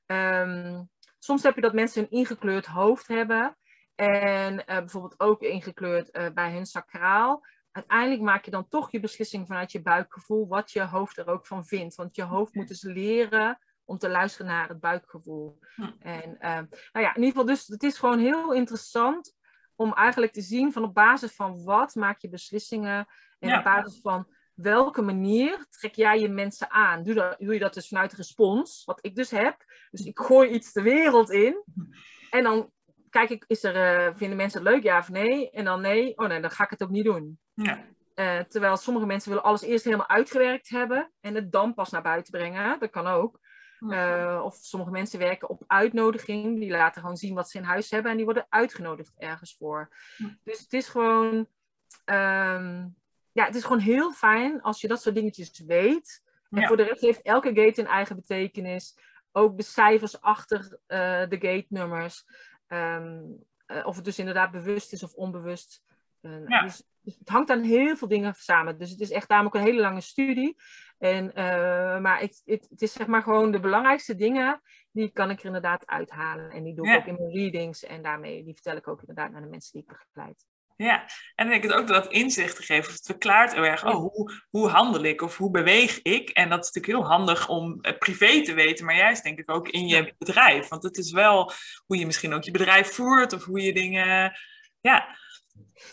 [0.08, 0.89] Um,
[1.20, 3.58] soms heb je dat mensen een ingekleurd hoofd hebben.
[3.96, 7.46] En uh, bijvoorbeeld ook ingekleurd uh, bij hun sacraal.
[7.72, 11.46] Uiteindelijk maak je dan toch je beslissing vanuit je buikgevoel, wat je hoofd er ook
[11.46, 11.96] van vindt.
[11.96, 15.60] Want je hoofd moet dus leren om te luisteren naar het buikgevoel.
[15.76, 15.91] Hm.
[16.00, 19.36] En uh, nou ja, in ieder geval, dus het is gewoon heel interessant
[19.76, 23.08] om eigenlijk te zien van op basis van wat maak je beslissingen.
[23.39, 27.04] En op basis van welke manier trek jij je mensen aan?
[27.04, 29.65] Doe, dat, doe je dat dus vanuit de respons, wat ik dus heb.
[29.91, 31.63] Dus ik gooi iets de wereld in.
[32.30, 32.72] En dan
[33.10, 35.50] kijk ik, is er, uh, vinden mensen het leuk, ja of nee?
[35.52, 37.39] En dan nee, oh nee, dan ga ik het ook niet doen.
[37.54, 37.86] Ja.
[38.15, 42.02] Uh, terwijl sommige mensen willen alles eerst helemaal uitgewerkt hebben en het dan pas naar
[42.02, 42.80] buiten brengen.
[42.80, 43.39] Dat kan ook.
[43.80, 46.60] Uh, of sommige mensen werken op uitnodiging.
[46.60, 49.89] Die laten gewoon zien wat ze in huis hebben en die worden uitgenodigd ergens voor.
[50.43, 51.48] Dus het is gewoon.
[52.06, 52.97] Um,
[53.38, 56.23] ja, het is gewoon heel fijn als je dat soort dingetjes weet.
[56.50, 58.97] En voor de rest heeft elke gate een eigen betekenis.
[59.32, 62.26] Ook de cijfers achter uh, de gate-nummers.
[62.67, 65.84] Um, uh, of het dus inderdaad bewust is of onbewust.
[66.21, 66.62] Uh, ja.
[66.62, 68.78] dus, dus, het hangt aan heel veel dingen samen.
[68.78, 70.56] Dus het is echt ook een hele lange studie.
[70.97, 71.32] En,
[72.02, 74.62] maar ik, het, het, is zeg maar gewoon de belangrijkste dingen.
[74.91, 76.50] Die kan ik er inderdaad uithalen.
[76.52, 76.97] En die doe ik ja.
[76.97, 77.84] ook in mijn readings.
[77.84, 80.45] En daarmee die vertel ik ook inderdaad naar de mensen die ik begeleid.
[80.78, 83.96] Ja, en denk ik ook dat inzicht te geven, of het verklaart heel erg, oh,
[83.96, 86.30] hoe, hoe handel ik of hoe beweeg ik?
[86.30, 89.52] En dat is natuurlijk heel handig om eh, privé te weten, maar juist denk ik
[89.52, 90.68] ook in je bedrijf.
[90.68, 91.52] Want het is wel
[91.86, 94.38] hoe je misschien ook je bedrijf voert of hoe je dingen,
[94.82, 95.18] ja.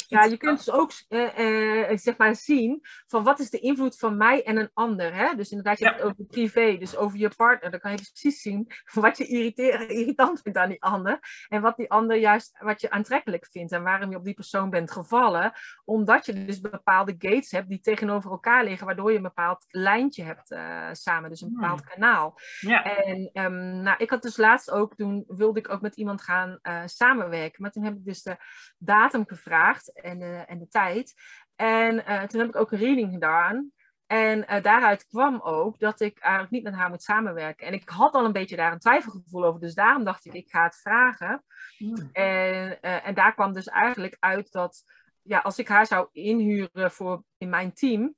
[0.06, 3.98] Ja, je kunt dus ook uh, uh, zeg maar zien van wat is de invloed
[3.98, 5.14] van mij en een ander.
[5.14, 5.34] Hè?
[5.34, 7.70] Dus inderdaad, je hebt het over privé, dus over je partner.
[7.70, 9.26] Dan kan je precies zien wat je
[9.88, 11.18] irritant vindt aan die ander.
[11.48, 13.72] En wat die ander juist, wat je aantrekkelijk vindt.
[13.72, 15.52] En waarom je op die persoon bent gevallen.
[15.84, 18.86] Omdat je dus bepaalde gates hebt die tegenover elkaar liggen.
[18.86, 21.30] Waardoor je een bepaald lijntje hebt uh, samen.
[21.30, 21.60] Dus een hmm.
[21.60, 22.38] bepaald kanaal.
[22.60, 23.04] Ja.
[23.04, 26.58] En um, nou, ik had dus laatst ook, toen wilde ik ook met iemand gaan
[26.84, 27.62] samenwerken.
[27.62, 28.36] Maar toen heb ik dus de
[28.78, 31.14] datum gevraagd en, de, en de tijd.
[31.56, 33.72] En uh, toen heb ik ook een reading gedaan.
[34.06, 37.66] En uh, daaruit kwam ook dat ik eigenlijk niet met haar moet samenwerken.
[37.66, 39.60] En ik had al een beetje daar een twijfelgevoel over.
[39.60, 41.44] Dus daarom dacht ik, ik ga het vragen.
[41.76, 42.08] Hmm.
[42.12, 44.82] En, en daar kwam dus eigenlijk uit dat
[45.22, 48.14] ja, als ik haar zou inhuren voor in mijn team,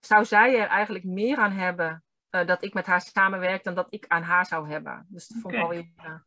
[0.00, 4.04] zou zij er eigenlijk meer aan hebben dat ik met haar samenwerk dan dat ik
[4.08, 5.06] aan haar zou hebben.
[5.08, 5.92] Dus dat vond ik okay.
[5.96, 6.20] wel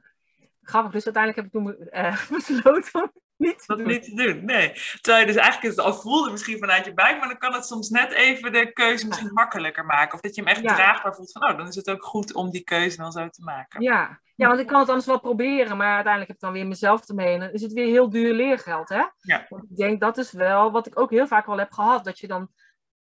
[0.62, 0.92] grappig.
[0.92, 1.90] Dus uiteindelijk heb ik toen
[2.38, 4.46] besloten niet dat niet te doen.
[4.46, 4.74] Nee.
[5.02, 7.66] Terwijl je dus eigenlijk het al voelde misschien vanuit je buik, maar dan kan het
[7.66, 10.14] soms net even de keuze misschien makkelijker maken.
[10.14, 12.50] Of dat je hem echt draagbaar voelt van, oh, dan is het ook goed om
[12.50, 13.82] die keuze dan zo te maken.
[13.82, 14.22] Ja.
[14.36, 17.02] ja, want ik kan het anders wel proberen, maar uiteindelijk heb ik dan weer mezelf
[17.02, 17.40] te menen.
[17.40, 19.04] Dan is het weer heel duur leergeld, hè?
[19.22, 19.46] Ja.
[19.50, 22.20] Want ik denk dat is wel wat ik ook heel vaak wel heb gehad, dat
[22.20, 22.50] je dan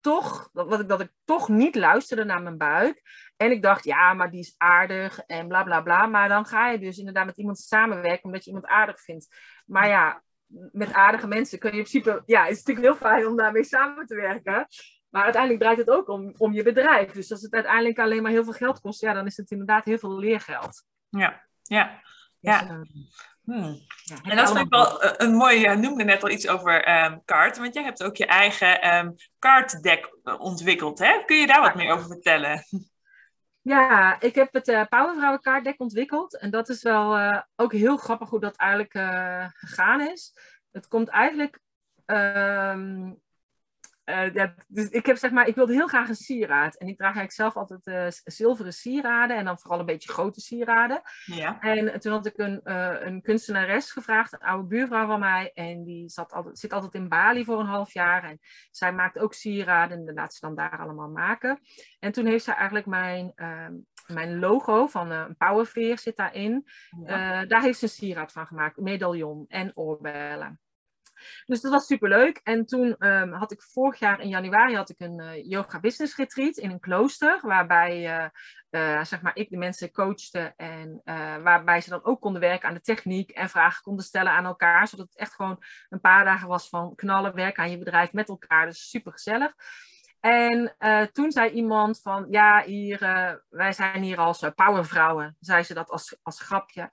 [0.02, 3.02] toch, dat ik, dat ik toch niet luisterde naar mijn buik.
[3.39, 6.06] En ik dacht, ja, maar die is aardig en bla bla bla.
[6.06, 9.28] Maar dan ga je dus inderdaad met iemand samenwerken omdat je iemand aardig vindt.
[9.65, 10.23] Maar ja,
[10.71, 13.63] met aardige mensen kun je in principe, ja, het is natuurlijk heel fijn om daarmee
[13.63, 14.67] samen te werken.
[15.10, 17.12] Maar uiteindelijk draait het ook om, om je bedrijf.
[17.12, 19.86] Dus als het uiteindelijk alleen maar heel veel geld kost, ja, dan is het inderdaad
[19.86, 20.86] heel veel leergeld.
[21.10, 22.02] Ja, ja.
[22.39, 22.62] ja.
[22.62, 22.82] Dus, uh,
[23.49, 23.80] Hmm.
[24.23, 27.21] en dat vind ik wel eh, een mooie, je noemde net al iets over um,
[27.25, 30.99] kaart, want jij hebt ook je eigen um, kaartdek ontwikkeld.
[30.99, 31.23] Hè?
[31.25, 32.63] Kun je daar wat meer over vertellen?
[33.69, 34.84] Ja, ik heb het uh,
[35.77, 36.38] ontwikkeld.
[36.38, 40.34] En dat is wel uh, ook heel grappig hoe dat eigenlijk uh, gegaan is.
[40.71, 41.60] Het komt eigenlijk
[42.05, 43.21] um,
[44.10, 46.76] uh, ja, dus ik heb zeg maar, ik wilde heel graag een sieraad.
[46.76, 50.41] En ik draag eigenlijk zelf altijd uh, zilveren sieraden en dan vooral een beetje grote
[50.41, 51.02] sieraden.
[51.26, 51.60] Ja.
[51.60, 55.52] En toen had ik een, uh, een kunstenares gevraagd, een oude buurvrouw van mij.
[55.54, 58.24] En die zat altijd, zit altijd in Bali voor een half jaar.
[58.24, 58.39] En
[58.72, 61.60] zij maakt ook sieraden en dat laat ze dan daar allemaal maken.
[62.00, 63.74] En toen heeft ze eigenlijk mijn, ehm,
[64.08, 66.67] mijn logo van een powerveer zit daarin.
[67.06, 67.45] Ja.
[67.45, 70.60] daar heeft ze een sieraad van gemaakt, medaillon en oorbellen.
[71.45, 72.39] Dus dat was superleuk.
[72.43, 76.15] En toen um, had ik vorig jaar in januari had ik een uh, yoga business
[76.15, 77.39] retreat in een klooster.
[77.41, 78.25] Waarbij uh,
[78.69, 80.53] uh, zeg maar ik de mensen coachte.
[80.58, 81.01] En
[81.43, 83.29] waarbij ze dan ook konden werken aan de techniek.
[83.29, 84.88] En vragen konden stellen aan elkaar.
[84.88, 88.29] Zodat het echt gewoon een paar dagen was van knallen, werken aan je bedrijf met
[88.29, 88.65] elkaar.
[88.65, 89.53] Dus super gezellig.
[90.19, 90.75] En
[91.12, 92.99] toen zei iemand van, ja, hier,
[93.49, 96.89] wij zijn hier als uh, powervrouwen, zei ze dat als, als grapje.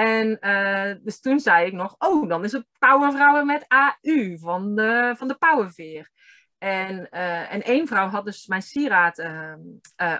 [0.00, 4.74] En uh, dus toen zei ik nog, oh, dan is het Powervrouwen met AU van
[4.74, 6.10] de, van de Powerveer.
[6.58, 9.54] En, uh, en één vrouw had dus mijn sieraad uh,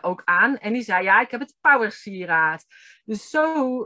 [0.00, 0.58] ook aan.
[0.58, 2.64] En die zei, ja, ik heb het Power sieraad.
[3.04, 3.82] Dus zo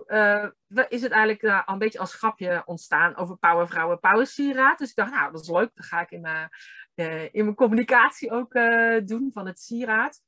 [0.89, 4.79] is het eigenlijk al een beetje als grapje ontstaan over Powervrouwen, Power sieraad.
[4.79, 5.71] Dus ik dacht, nou, dat is leuk.
[5.75, 6.51] Dat ga ik in mijn,
[7.33, 8.53] in mijn communicatie ook
[9.05, 10.21] doen van het sieraad.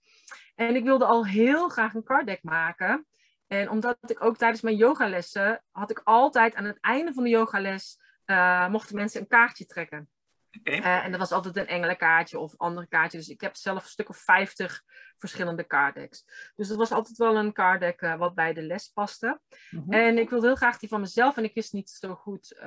[0.55, 3.07] En ik wilde al heel graag een card deck maken.
[3.47, 7.29] En omdat ik ook tijdens mijn yogalessen had ik altijd aan het einde van de
[7.29, 10.09] yogales uh, mochten mensen een kaartje trekken.
[10.59, 10.79] Okay.
[10.79, 13.19] Uh, en dat was altijd een engelenkaartje of andere kaartje.
[13.19, 14.83] Dus ik heb zelf een stuk of 50
[15.19, 16.25] verschillende kaartdecks.
[16.55, 19.41] Dus dat was altijd wel een kaartdeck uh, wat bij de les paste.
[19.71, 19.93] Mm -hmm.
[19.93, 22.59] En ik wilde heel graag die van mezelf en ik wist niet zo goed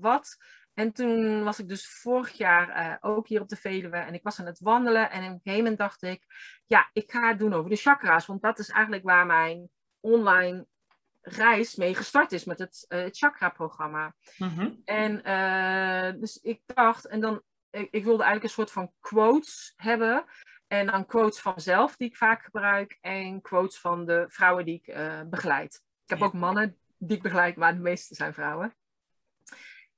[0.00, 0.36] wat.
[0.74, 4.40] En toen was ik dus vorig jaar ook hier op de Veluwe en ik was
[4.40, 5.10] aan het wandelen.
[5.10, 6.24] En op een gegeven moment dacht ik,
[6.66, 8.26] ja, ik ga het doen over de chakra's.
[8.26, 10.66] Want dat is eigenlijk waar mijn online
[11.20, 14.14] reis mee gestart is met het uh, chakra-programma.
[14.38, 14.70] Mhm.
[14.84, 19.72] En uh, dus ik dacht, en dan, ik, ik, wilde eigenlijk een soort van quotes
[19.76, 20.24] hebben.
[20.66, 22.98] En dan quotes van mezelf die ik vaak gebruik.
[23.00, 25.82] En quotes van de vrouwen die ik uh, begeleid.
[26.04, 28.74] Ik heb ook mannen die ik begeleid, maar de meeste zijn vrouwen.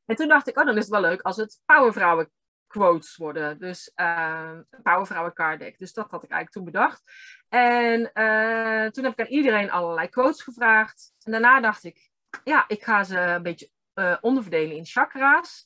[0.04, 2.30] En toen dacht ik, oh, dan is het wel leuk als het powervrouwen
[2.72, 3.58] quotes worden.
[3.58, 5.78] Dus uh, Powervrouwen card deck.
[5.78, 7.02] Dus dat had ik eigenlijk toen bedacht.
[7.48, 11.12] En uh, toen heb ik aan iedereen allerlei quotes gevraagd.
[11.22, 12.10] En daarna dacht ik,
[12.44, 15.64] ja, ik ga ze een beetje uh, onderverdelen in chakra's.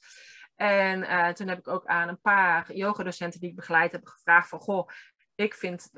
[0.57, 4.49] En uh, toen heb ik ook aan een paar yogadocenten die ik begeleid heb gevraagd
[4.49, 4.89] van, goh,
[5.35, 5.91] ik vind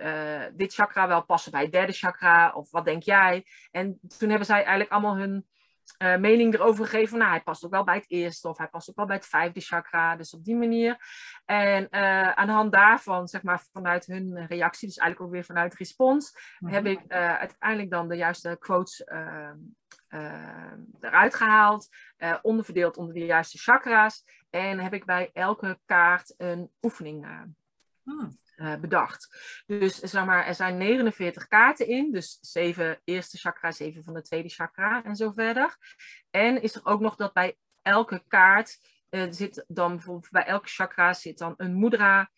[0.53, 3.47] dit chakra wel passen bij het derde chakra, of wat denk jij?
[3.71, 5.47] En toen hebben zij eigenlijk allemaal hun
[5.99, 7.19] uh, mening erover gegeven.
[7.19, 9.27] Nou, hij past ook wel bij het eerste of hij past ook wel bij het
[9.27, 10.17] vijfde chakra.
[10.17, 10.97] Dus op die manier.
[11.45, 15.45] En uh, aan de hand daarvan, zeg maar vanuit hun reactie, dus eigenlijk ook weer
[15.45, 16.77] vanuit respons, mm -hmm.
[16.77, 19.05] heb ik uh, uiteindelijk dan de juiste quotes
[21.01, 21.89] eruit gehaald,
[22.43, 24.25] onderverdeeld onder de juiste chakra's.
[24.51, 27.27] En heb ik bij elke kaart een oefening
[28.03, 28.39] hmm.
[28.81, 29.37] Bedacht.
[29.67, 32.13] Dus zeg maar, er zijn 49 kaarten in.
[32.13, 35.77] Dus 7 eerste chakra, 7 van de tweede chakra en zo verder.
[36.31, 38.79] En is er ook nog dat bij elke kaart
[39.11, 42.31] uh, zit dan bijvoorbeeld bij elke chakra zit dan een mudra.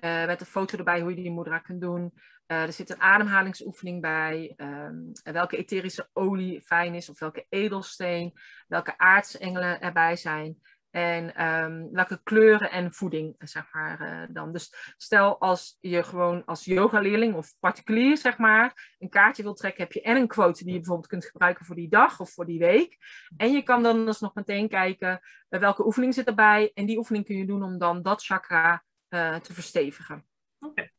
[0.00, 2.12] Uh, met een foto erbij hoe je die mudra kunt doen.
[2.46, 4.54] Er zit een ademhalingsoefening bij.
[4.56, 8.38] Um, welke etherische olie fijn is of welke edelsteen.
[8.68, 10.60] Welke aardsengelen erbij zijn.
[10.96, 14.52] En um, welke kleuren en voeding, zeg maar, uh, dan.
[14.52, 19.82] Dus stel als je gewoon als yogaleerling of particulier, zeg maar, een kaartje wilt trekken,
[19.82, 22.46] heb je en een quote die je bijvoorbeeld kunt gebruiken voor die dag of voor
[22.46, 22.96] die week.
[23.36, 26.70] En je kan dan dus nog meteen kijken uh, welke oefening zit erbij.
[26.74, 30.26] En die oefening kun je doen om dan dat chakra uh, te verstevigen.
[30.60, 30.92] Okay.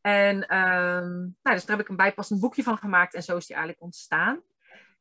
[0.00, 3.46] En um, nou, dus daar heb ik een bijpassend boekje van gemaakt en zo is
[3.46, 4.42] die eigenlijk ontstaan.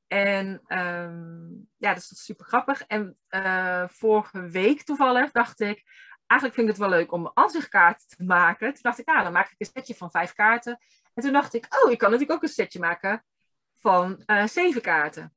[0.09, 2.83] En um, ja, dat is super grappig.
[2.83, 5.83] En uh, vorige week toevallig dacht ik,
[6.27, 8.73] eigenlijk vind ik het wel leuk om een ansichtkaart te maken.
[8.73, 10.79] Toen dacht ik, ah, dan maak ik een setje van vijf kaarten.
[11.13, 13.23] En toen dacht ik, oh, ik kan natuurlijk ook een setje maken
[13.73, 15.33] van uh, zeven kaarten.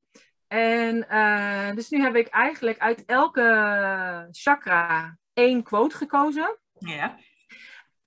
[0.48, 6.58] En uh, dus nu heb ik eigenlijk uit elke chakra één quote gekozen.
[6.78, 7.18] Ja.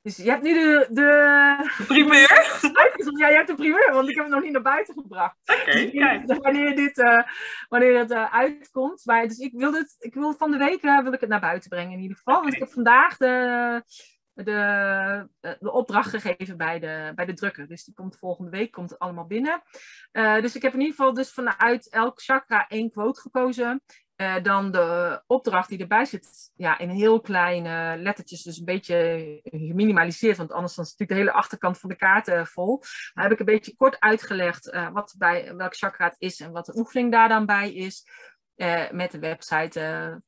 [0.06, 0.88] Dus je hebt nu de...
[0.90, 2.30] De, de primeur?
[3.20, 5.38] Ja, je hebt de primeur, want ik heb hem nog niet naar buiten gebracht.
[5.46, 6.26] Oké, okay.
[6.26, 7.22] Dus wanneer, dit, uh,
[7.70, 9.06] wanneer het uh, uitkomt.
[9.06, 11.40] Maar, dus ik wil, dit, ik wil van de week uh, wil ik het naar
[11.40, 12.34] buiten brengen in ieder geval.
[12.34, 12.44] Okay.
[12.44, 13.84] Want ik heb vandaag de,
[14.34, 15.28] de,
[15.60, 17.68] de opdracht gegeven bij de, bij de drukker.
[17.68, 19.62] Dus die komt volgende week, komt het allemaal binnen.
[20.12, 23.84] dus ik heb in ieder geval dus vanuit elk chakra één quote gekozen.
[24.18, 29.40] Uh, dan de opdracht die erbij zit, ja, in heel kleine lettertjes, dus een beetje
[29.44, 32.84] geminimaliseerd, want anders dan is natuurlijk de hele achterkant van de kaart uh, vol.
[33.14, 36.66] Maar heb ik een beetje kort uitgelegd uh, wat bij welk chakra is en wat
[36.66, 38.08] de oefening daar dan bij is.
[38.92, 40.22] met de website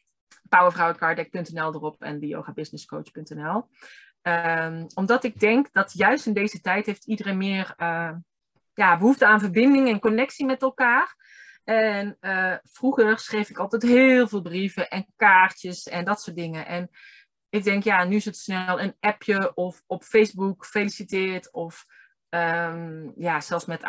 [0.49, 3.67] powervrouwenkardek.nl erop en de yogabusinesscoach.nl.
[4.21, 7.73] Um, omdat ik denk dat juist in deze tijd heeft iedereen meer
[8.73, 11.15] ja, behoefte aan verbinding en connectie met elkaar.
[11.67, 16.65] En uh, vroeger schreef ik altijd heel veel brieven en kaartjes en dat soort dingen.
[16.65, 16.89] En
[17.49, 21.51] ik denk, ja, nu is het snel een appje of op Facebook feliciteert.
[21.51, 21.85] Of
[22.29, 23.81] um, ja, zelfs met,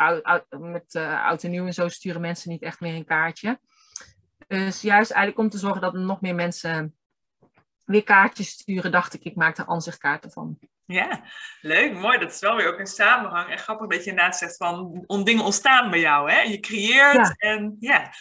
[0.49, 3.59] met uh, oud en nieuw en zo sturen mensen niet echt meer een kaartje.
[4.47, 6.97] Dus juist eigenlijk om te zorgen dat nog meer mensen
[7.85, 10.59] weer kaartjes sturen, dacht ik, ik maak er aanzichtkaarten van.
[10.91, 11.23] Ja,
[11.61, 12.17] leuk, mooi.
[12.17, 13.49] Dat is wel weer ook een samenhang.
[13.49, 16.31] En grappig dat je inderdaad zegt van dingen ontstaan bij jou.
[16.31, 16.41] Hè?
[16.41, 17.33] Je creëert ja.
[17.37, 18.11] en ja.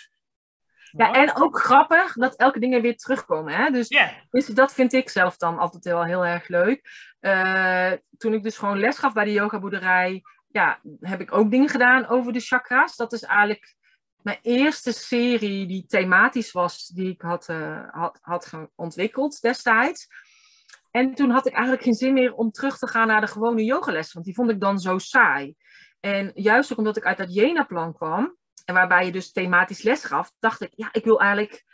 [0.90, 3.54] Ja, en ook grappig dat elke dingen weer terugkomen.
[3.54, 3.70] Hè?
[3.70, 4.10] Dus, yeah.
[4.30, 7.10] dus dat vind ik zelf dan altijd wel heel erg leuk.
[7.20, 11.68] Uh, toen ik dus gewoon les gaf bij de yogaboerderij, ja, heb ik ook dingen
[11.68, 12.96] gedaan over de chakras.
[12.96, 13.74] Dat is eigenlijk
[14.22, 20.06] mijn eerste serie die thematisch was, die ik had, uh, had, had ontwikkeld destijds.
[20.90, 23.64] En toen had ik eigenlijk geen zin meer om terug te gaan naar de gewone
[23.64, 25.54] yogales, want die vond ik dan zo saai.
[26.00, 30.04] En juist ook omdat ik uit dat Jena-plan kwam, en waarbij je dus thematisch les
[30.04, 31.64] gaf, dacht ik, ja, ik wil eigenlijk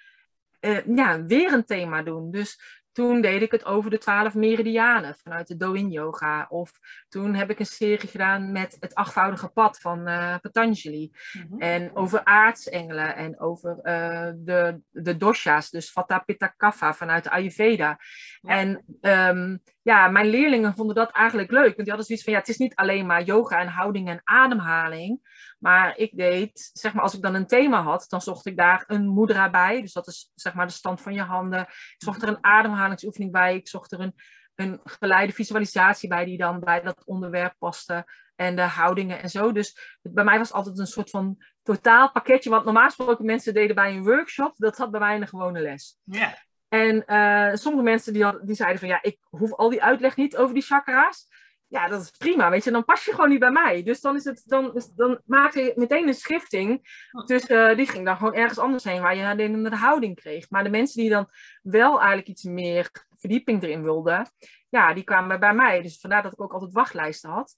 [0.61, 2.31] uh, ja, weer een thema doen.
[2.31, 6.47] Dus toen deed ik het over de twaalf meridianen vanuit de Doin Yoga.
[6.49, 6.73] Of
[7.09, 11.11] toen heb ik een serie gedaan met het achtvoudige pad van uh, Patanjali.
[11.33, 11.61] Mm -hmm.
[11.61, 17.31] En over aartsengelen en over uh, de, de dosha's, dus Vata Pitta Kapha vanuit de
[17.31, 17.99] Ayurveda.
[18.41, 18.51] Ja.
[18.51, 21.63] En um, ja, mijn leerlingen vonden dat eigenlijk leuk.
[21.63, 24.21] Want die hadden zoiets van, ja, het is niet alleen maar yoga en houding en
[24.25, 25.21] ademhaling.
[25.59, 28.85] Maar ik deed, zeg maar, als ik dan een thema had, dan zocht ik daar
[28.87, 29.81] een mudra bij.
[29.81, 31.61] Dus dat is, zeg maar, de stand van je handen.
[31.61, 33.55] Ik zocht er een ademhalingsoefening bij.
[33.55, 34.15] Ik zocht er een,
[34.55, 38.05] een geleide visualisatie bij, die dan bij dat onderwerp paste.
[38.37, 39.53] En de houdingen en zo.
[39.53, 42.51] Dus bij mij was altijd een soort van totaal pakketje.
[42.51, 44.55] Wat normaal gesproken mensen deden bij een workshop.
[44.57, 45.99] Dat had bij mij een gewone les.
[46.05, 46.35] Ja.
[46.75, 50.37] En uh, sommige mensen die, die zeiden van ja, ik hoef al die uitleg niet
[50.37, 51.29] over die chakra's.
[51.67, 53.83] Ja, dat is prima, weet je, dan pas je gewoon niet bij mij.
[53.83, 56.83] Dus dan, is het, dan, dan maakte je meteen een schifting.
[57.27, 60.51] Dus uh, die ging dan gewoon ergens anders heen waar je alleen de houding kreeg.
[60.51, 61.29] Maar de mensen die dan
[61.63, 64.31] wel eigenlijk iets meer verdieping erin wilden,
[64.69, 65.83] ja, die kwamen bij mij.
[65.83, 67.57] Dus vandaar dat ik ook altijd wachtlijsten had.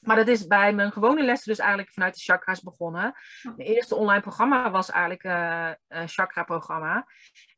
[0.00, 3.14] Maar dat is bij mijn gewone lessen dus eigenlijk vanuit de chakra's begonnen.
[3.42, 7.06] Mijn eerste online programma was eigenlijk uh, een chakra-programma.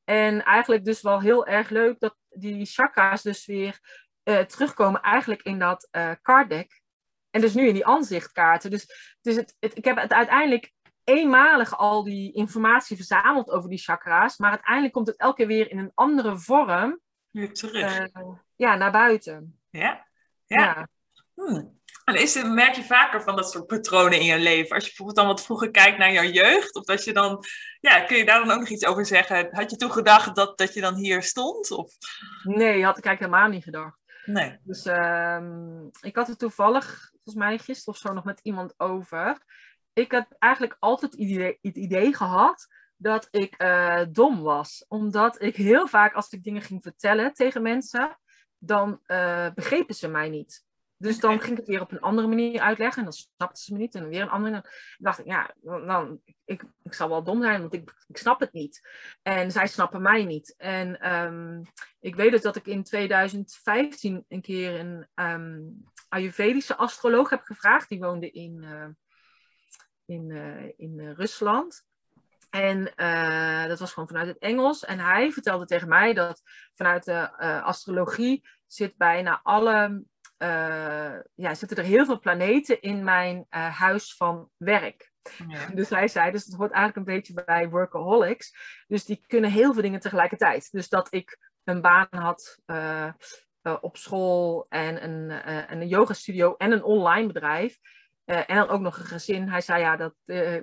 [0.09, 3.79] En eigenlijk dus wel heel erg leuk dat die chakra's dus weer
[4.25, 6.83] uh, terugkomen eigenlijk in dat uh, card deck.
[7.31, 8.71] En dus nu in die aanzichtkaarten.
[8.71, 10.73] Dus, dus het, het, ik heb het uiteindelijk
[11.05, 14.37] eenmalig al die informatie verzameld over die chakra's.
[14.37, 17.01] Maar uiteindelijk komt het elke keer weer in een andere vorm.
[17.31, 17.99] Weer terug.
[18.01, 19.61] Uh, ja, naar buiten.
[19.71, 20.07] Ja.
[20.47, 20.63] Ja.
[20.63, 20.89] ja.
[21.35, 21.78] Hmm.
[22.09, 24.75] En is, merk je vaker van dat soort patronen in je leven?
[24.75, 27.45] Als je bijvoorbeeld dan wat vroeger kijkt naar jouw jeugd, of dat je dan,
[27.81, 29.49] ja, kun je daar dan ook nog iets over zeggen?
[29.51, 31.71] Had je toen gedacht dat, dat je dan hier stond?
[31.71, 31.93] Of?
[32.43, 33.99] Nee, had ik eigenlijk helemaal niet gedacht.
[34.25, 34.59] Nee.
[34.63, 39.43] Dus ehm, ik had het toevallig, volgens mij gisteren of zo, nog met iemand over.
[39.93, 42.67] Ik heb eigenlijk altijd het idee, het idee gehad
[42.97, 44.85] dat ik eh, dom was.
[44.89, 48.19] Omdat ik heel vaak, als ik dingen ging vertellen tegen mensen,
[48.59, 50.67] dan uh, begrepen ze mij niet.
[50.99, 52.99] Dus dan ging ik het weer op een andere manier uitleggen.
[52.99, 53.95] En dan snapten ze me niet.
[53.95, 54.53] En dan weer een andere.
[54.53, 54.63] Dan
[54.99, 58.53] dacht ik, ja, dan, ik, ik zal wel dom zijn, want ik, ik snap het
[58.53, 58.89] niet.
[59.23, 60.55] En zij snappen mij niet.
[60.57, 61.63] En um,
[62.01, 67.89] ik weet dus dat ik in 2015 een keer een um, Ayurvedische astroloog heb gevraagd.
[67.89, 68.87] Die woonde in, uh,
[70.05, 71.87] in, uh, in uh, Rusland.
[72.51, 74.85] En uh, dat was gewoon vanuit het Engels.
[74.85, 76.43] En hij vertelde tegen mij dat
[76.75, 80.05] vanuit de astrologie zit bijna alle.
[80.39, 85.13] Uh, ja, zitten er heel veel planeten in mijn huis van werk.
[85.49, 85.67] Ja.
[85.75, 88.55] Dus hij zei, dus het hoort eigenlijk een beetje bij workaholics.
[88.87, 90.69] Dus die kunnen heel veel dingen tegelijkertijd.
[90.71, 92.59] Dus dat ik een baan had
[93.81, 97.79] op school en een, en een yoga studio en een online bedrijf.
[98.25, 99.49] En dan ook nog een gezin.
[99.49, 100.15] Hij zei ja, dat,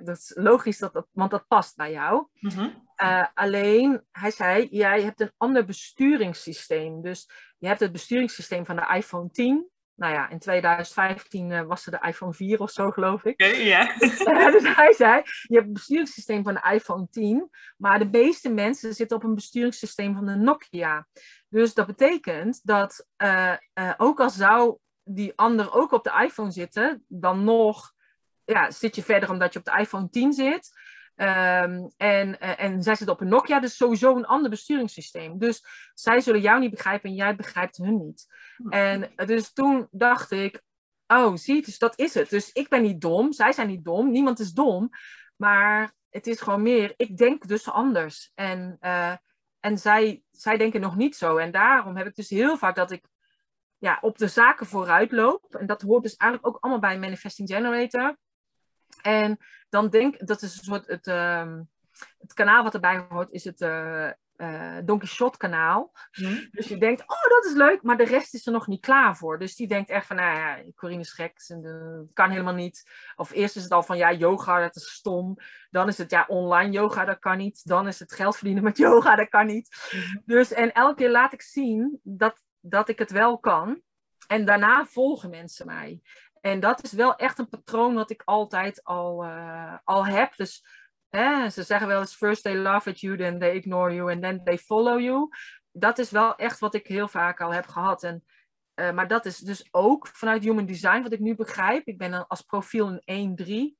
[0.06, 2.26] dat is logisch, dat, dat, want dat past bij jou.
[2.40, 2.85] Mm -hmm.
[3.02, 7.02] Uh, alleen, hij zei, jij hebt een ander besturingssysteem.
[7.02, 9.70] Dus je hebt het besturingssysteem van de iPhone 10.
[9.94, 13.42] Nou ja, in 2015 was er de iPhone 4 of zo, geloof ik.
[13.42, 13.98] Yeah.
[14.52, 17.50] dus hij zei, je hebt het besturingssysteem van de iPhone 10.
[17.76, 21.06] Maar de meeste mensen zitten op een besturingssysteem van de Nokia.
[21.48, 23.06] Dus dat betekent dat
[23.96, 24.78] ook al zou
[25.08, 27.94] die ander ook op de iPhone zitten, dan nog
[28.44, 30.70] ja, zit je verder omdat je op de iPhone 10 zit.
[31.16, 35.38] Um, en, en zij zitten op een Nokia, dus sowieso een ander besturingssysteem.
[35.38, 35.64] Dus
[35.94, 38.26] zij zullen jou niet begrijpen en jij begrijpt hun niet.
[38.68, 40.62] En dus toen dacht ik,
[41.06, 42.30] oh zie, dus dat is het.
[42.30, 44.90] Dus ik ben niet dom, zij zijn niet dom, niemand is dom.
[45.36, 48.30] Maar het is gewoon meer, ik denk dus anders.
[48.34, 49.14] En, uh,
[49.60, 51.36] en zij, zij denken nog niet zo.
[51.36, 53.04] En daarom heb ik dus heel vaak dat ik
[53.78, 55.54] ja, op de zaken vooruit loop.
[55.54, 58.16] En dat hoort dus eigenlijk ook allemaal bij Manifesting Generator.
[59.02, 59.38] En
[59.76, 61.52] dan denk dat is een soort het, uh,
[62.18, 65.92] het kanaal wat erbij hoort, is het uh, uh, Don Quixote kanaal.
[66.12, 66.48] Mm.
[66.50, 69.16] Dus je denkt, oh dat is leuk, maar de rest is er nog niet klaar
[69.16, 69.38] voor.
[69.38, 72.90] Dus die denkt echt van, nou ja, Corine is gek, dat kan helemaal niet.
[73.16, 75.36] Of eerst is het al van, ja, yoga, dat is stom.
[75.70, 77.66] Dan is het, ja, online yoga, dat kan niet.
[77.66, 79.90] Dan is het geld verdienen met yoga, dat kan niet.
[79.92, 80.22] Mm.
[80.26, 83.80] Dus, en elke keer laat ik zien dat dat ik het wel kan.
[84.26, 86.00] En daarna volgen mensen mij.
[86.46, 90.36] En dat is wel echt een patroon wat ik altijd al, uh, al heb.
[90.36, 90.64] Dus
[91.50, 94.44] ze zeggen wel eens: first they laugh at you, then they ignore you, and then
[94.44, 95.28] they follow you.
[95.72, 98.02] Dat is wel echt wat ik heel vaak al heb gehad.
[98.02, 98.24] En,
[98.74, 101.86] uh, maar dat is dus ook vanuit Human Design, wat ik nu begrijp.
[101.86, 103.36] Ik ben als profiel een
[103.74, 103.76] 1-3.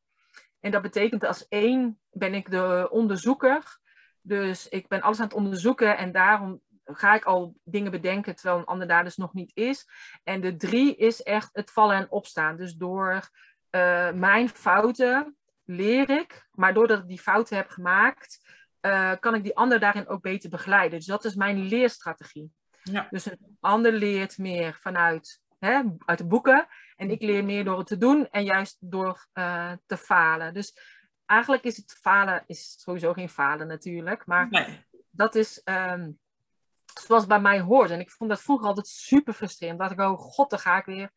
[0.60, 3.78] En dat betekent als één ben ik de onderzoeker.
[4.20, 8.58] Dus ik ben alles aan het onderzoeken en daarom ga ik al dingen bedenken terwijl
[8.58, 9.88] een ander daar dus nog niet is.
[10.24, 12.56] En de drie is echt het vallen en opstaan.
[12.56, 13.28] Dus door
[13.70, 18.40] uh, mijn fouten leer ik, maar doordat ik die fouten heb gemaakt,
[18.80, 20.98] uh, kan ik die ander daarin ook beter begeleiden.
[20.98, 22.52] Dus dat is mijn leerstrategie.
[22.82, 23.06] Ja.
[23.10, 26.66] Dus een ander leert meer vanuit hè, uit de boeken
[26.96, 30.54] en ik leer meer door het te doen en juist door uh, te falen.
[30.54, 30.78] Dus
[31.26, 34.84] eigenlijk is het falen is sowieso geen falen natuurlijk, maar nee.
[35.10, 36.18] dat is um,
[37.00, 37.90] zoals bij mij hoort.
[37.90, 39.78] En ik vond dat vroeger altijd super frustrerend.
[39.78, 41.10] Dat ik, oh god, dan ga ik weer.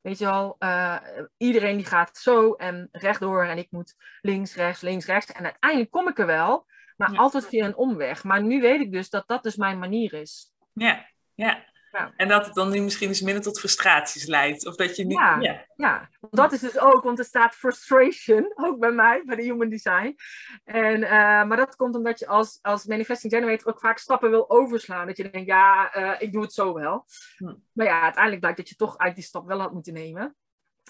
[0.00, 0.96] Weet je wel, uh,
[1.36, 5.32] iedereen die gaat zo en rechtdoor en ik moet links, rechts, links, rechts.
[5.32, 6.66] En uiteindelijk kom ik er wel,
[6.96, 7.18] maar ja.
[7.18, 8.24] altijd via een omweg.
[8.24, 10.52] Maar nu weet ik dus dat dat dus mijn manier is.
[10.72, 11.64] Ja, ja.
[11.90, 12.12] Ja.
[12.16, 14.66] En dat het dan nu misschien eens minder tot frustraties leidt.
[14.66, 15.18] Of dat je niet...
[15.18, 16.08] ja, ja, ja.
[16.30, 20.16] dat is dus ook, want er staat frustration, ook bij mij, bij de Human Design.
[20.64, 21.10] En, uh,
[21.44, 25.06] maar dat komt omdat je als, als manifesting generator ook vaak stappen wil overslaan.
[25.06, 27.06] Dat je denkt, ja, uh, ik doe het zo wel.
[27.36, 27.54] Hm.
[27.72, 30.36] Maar ja, uiteindelijk blijkt dat je toch uit die stap wel had moeten nemen.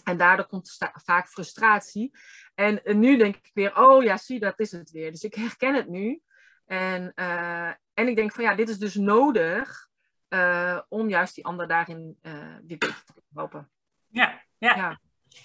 [0.05, 2.11] En daardoor komt vaak frustratie.
[2.55, 5.11] En, en, nu denk ik weer, oh ja, zie, dat is het weer.
[5.11, 6.21] Dus ik herken het nu.
[6.67, 9.89] En, uh, en ik denk van ja, dit is dus nodig
[10.31, 12.33] uh, om juist die ander daarin uh,
[12.67, 13.71] weer beter te kunnen helpen.
[14.09, 15.01] Ja, ja, ja.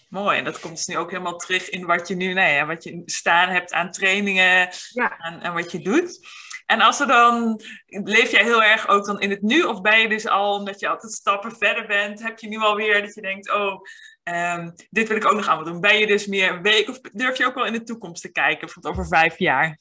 [0.10, 0.38] Mooi.
[0.38, 2.84] En dat komt dus nu ook helemaal terug in wat je nu, nou ja, wat
[2.84, 5.18] je staan hebt aan trainingen ja.
[5.18, 6.28] en, en wat je doet.
[6.66, 9.64] En als er dan, leef jij heel erg ook dan in het nu?
[9.64, 13.02] Of ben je dus al, omdat je altijd stappen verder bent, heb je nu alweer
[13.02, 13.82] dat je denkt, oh,
[14.24, 15.82] um, dit wil ik ook nog aan doen.
[15.82, 18.32] Ben je dus meer een week of durf je ook wel in de toekomst te
[18.32, 19.80] kijken, bijvoorbeeld over vijf jaar?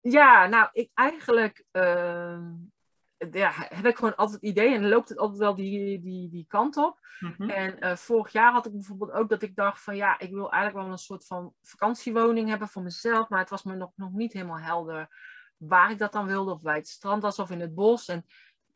[0.00, 1.64] Ja, nou, ik eigenlijk...
[1.72, 2.38] Uh
[3.30, 6.44] ja, heb ik gewoon altijd het idee en loopt het altijd wel die, die, die
[6.48, 6.98] kant op.
[7.20, 7.50] Mhm.
[7.50, 10.50] En eh, vorig jaar had ik bijvoorbeeld ook dat ik dacht van ja, ik wil
[10.52, 14.12] eigenlijk wel een soort van vakantiewoning hebben voor mezelf, maar het was me nog, nog
[14.12, 15.08] niet helemaal helder
[15.56, 18.08] waar ik dat dan wilde, of bij het strand was of in het bos.
[18.08, 18.26] En,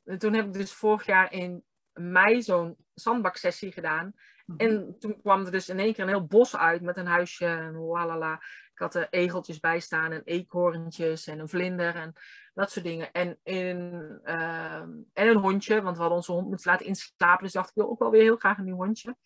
[0.05, 4.15] en toen heb ik dus vorig jaar in mei zo'n zandbaksessie gedaan.
[4.47, 4.59] Mhm.
[4.59, 7.47] En toen kwam er dus in één keer een heel bos uit met een huisje
[7.47, 8.43] en walala.
[8.73, 12.13] Ik had er egeltjes bij staan en eekhoorntjes en een vlinder en
[12.55, 13.13] dat soort dingen.
[13.13, 17.45] En, in, ehm, en een hondje, want we hadden onze hond moeten laten inslapen.
[17.45, 19.17] Dus dacht ik, wil ook wel weer heel graag een nieuw hondje.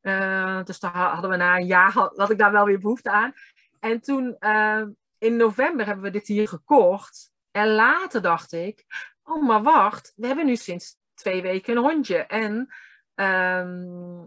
[0.00, 3.32] Eh, dus daar hadden we na een jaar, had, ik daar wel weer behoefte aan.
[3.80, 7.32] En toen, ehm, in november hebben we dit hier gekocht.
[7.50, 8.84] En later dacht ik,
[9.22, 12.16] oh maar wacht, we hebben nu sinds twee weken een hondje.
[12.16, 12.68] En,
[13.14, 14.24] ehm,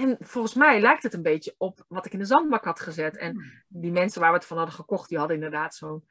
[0.00, 3.16] en volgens mij lijkt het een beetje op wat ik in de zandbak had gezet.
[3.16, 6.04] En die mensen waar we het van hadden gekocht, die hadden inderdaad zo'n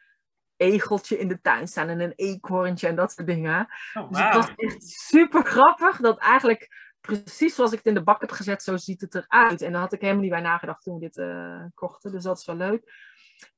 [0.55, 3.67] egeltje in de tuin staan en een eekhoorntje en dat soort dingen.
[3.93, 8.03] Oh, Dus het was echt super grappig dat eigenlijk precies zoals ik het in de
[8.03, 9.61] bak heb gezet, zo ziet het eruit.
[9.61, 12.11] En daar had ik helemaal niet bij nagedacht toen we dit eh, kochten.
[12.11, 12.93] Dus dat is wel leuk.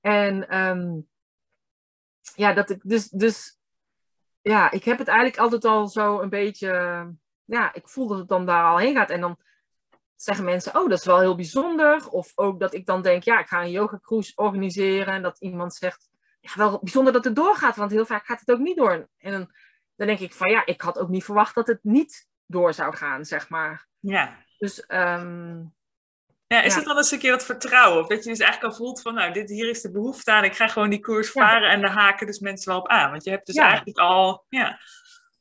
[0.02, 1.00] En ehm,
[2.36, 3.60] ja, dat ik dus, dus
[4.42, 6.68] ja, ik heb het eigenlijk altijd al zo een beetje,
[7.46, 9.10] ja, ik voel dat het dan daar al heen gaat.
[9.10, 9.38] En dan
[10.24, 12.08] zeggen mensen, oh, dat is wel heel bijzonder.
[12.10, 15.14] Of ook dat ik dan denk, ja, ik ga een yoga cruise organiseren.
[15.14, 16.10] En dat iemand zegt,
[16.42, 19.10] ja, wel bijzonder dat het doorgaat, want heel vaak gaat het ook niet door.
[19.18, 19.52] En dan,
[19.96, 22.96] dan denk ik van, ja, ik had ook niet verwacht dat het niet door zou
[22.96, 23.88] gaan, zeg maar.
[24.00, 24.38] Ja.
[24.58, 25.64] Dus ehm,
[26.48, 26.78] Ja, is Ja.
[26.78, 28.02] het dan een stukje dat vertrouwen?
[28.02, 30.44] Of dat je dus eigenlijk al voelt van, nou, dit, hier is de behoefte aan.
[30.44, 31.42] Ik ga gewoon die koers Ja.
[31.42, 33.12] varen en daar haken dus mensen wel op aan.
[33.12, 33.68] Want je hebt dus Ja.
[33.68, 34.80] eigenlijk al, ja,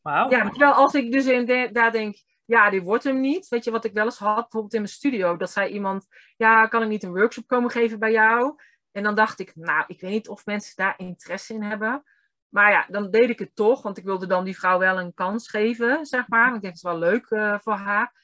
[0.02, 0.30] wauw.
[0.30, 2.16] Ja, terwijl als ik dus in de- daar denk,
[2.50, 3.48] ja, dit wordt hem niet.
[3.48, 6.66] Weet je wat ik wel eens had, bijvoorbeeld in mijn studio, dat zei iemand, ja,
[6.66, 8.54] kan ik niet een workshop komen geven bij jou?
[8.92, 12.02] En dan dacht ik, nou, ik weet niet of mensen daar interesse in hebben.
[12.48, 15.14] Maar ja, dan deed ik het toch, want ik wilde dan die vrouw wel een
[15.14, 16.46] kans geven, zeg maar.
[16.46, 18.14] Ik denk, het is wel leuk eh, voor haar.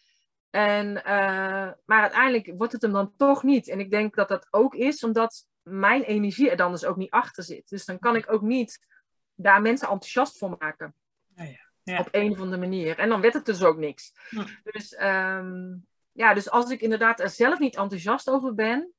[0.51, 3.69] En, eh, maar uiteindelijk wordt het hem dan toch niet.
[3.69, 7.11] En ik denk dat dat ook is omdat mijn energie er dan dus ook niet
[7.11, 7.69] achter zit.
[7.69, 8.87] Dus dan kan ik ook niet
[9.35, 10.95] daar mensen enthousiast voor maken.
[11.35, 11.66] Ja.
[11.99, 12.99] Op een of andere manier.
[12.99, 14.13] En dan werd het dus ook niks.
[14.29, 14.45] Hm.
[14.63, 15.75] Dus, ehm,
[16.13, 18.93] ja, dus als ik inderdaad er zelf niet enthousiast over ben,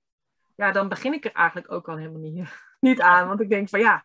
[0.55, 3.27] ja, dan begin ik er eigenlijk ook al helemaal niet, niet aan.
[3.27, 4.03] Want ik denk van ja,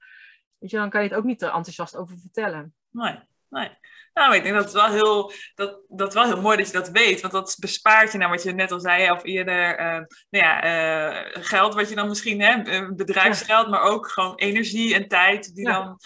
[0.58, 2.74] weet je, dan kan je het ook niet er enthousiast over vertellen.
[2.90, 3.18] Nee,
[3.48, 3.70] nee.
[4.14, 6.88] Nou, ik denk dat het wel heel, dat, dat wel heel mooi dat je dat
[6.88, 7.20] weet.
[7.20, 9.86] Want dat bespaart je nou wat je net al zei, of eerder eh,
[10.30, 14.94] nou ja, eh, geld wat je dan misschien hebt, eh, bedrijfsgeld, maar ook gewoon energie
[14.94, 15.72] en tijd die Ja.
[15.72, 15.98] dan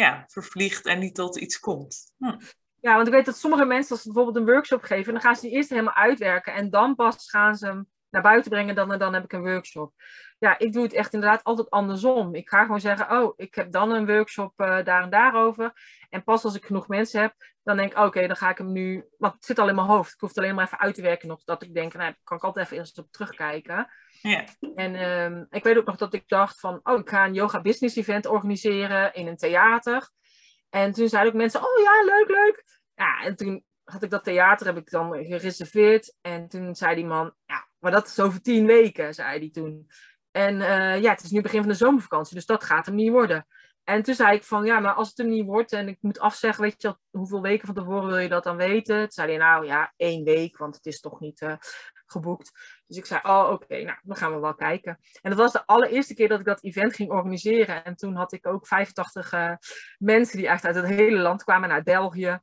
[0.00, 2.12] ja, vervliegt en niet tot iets komt.
[2.18, 2.36] Hm.
[2.80, 5.36] Ja, want ik weet dat sommige mensen, als ze bijvoorbeeld een workshop geven, dan gaan
[5.36, 8.98] ze die eerst helemaal uitwerken en dan pas gaan ze naar buiten brengen, dan en
[8.98, 9.92] dan heb ik een workshop.
[10.38, 12.34] Ja, ik doe het echt inderdaad altijd andersom.
[12.34, 15.72] Ik ga gewoon zeggen, oh, ik heb dan een workshop eh, daar en daarover.
[16.10, 18.72] En pas als ik genoeg mensen heb, dan denk ik, oké, dan ga ik hem
[18.72, 20.12] nu, want het zit al in mijn hoofd.
[20.12, 22.36] Ik hoef het alleen maar even uit te werken nog, dat ik denk, nou, kan
[22.36, 23.88] ik altijd even eerst op terugkijken.
[24.22, 24.44] Ja.
[24.74, 27.60] En ehm, ik weet ook nog dat ik dacht van, oh, ik ga een yoga
[27.60, 30.10] business event organiseren in een theater.
[30.70, 32.64] En toen zeiden ook mensen, oh ja, leuk, leuk.
[32.94, 36.16] Ja, en toen had ik dat theater, heb ik dan gereserveerd.
[36.20, 39.90] En toen zei die man, ja, maar dat is over tien weken, zei hij toen.
[40.30, 43.10] En eh, ja, het is nu begin van de zomervakantie, dus dat gaat hem niet
[43.10, 43.46] worden.
[43.84, 46.18] En toen zei ik van, ja, maar als het hem niet wordt en ik moet
[46.18, 49.00] afzeggen, weet je, hoeveel weken van tevoren wil je dat dan weten?
[49.00, 51.54] Toen zei hij, nou ja, één week, want het is toch niet eh,
[52.06, 52.52] geboekt.
[52.86, 54.98] Dus ik zei, oh oké, nou, dan gaan we wel kijken.
[55.22, 57.84] En dat was de allereerste keer dat ik dat event ging organiseren.
[57.84, 59.52] En toen had ik ook 85 eh,
[59.98, 62.40] mensen die echt uit het hele land kwamen, naar België.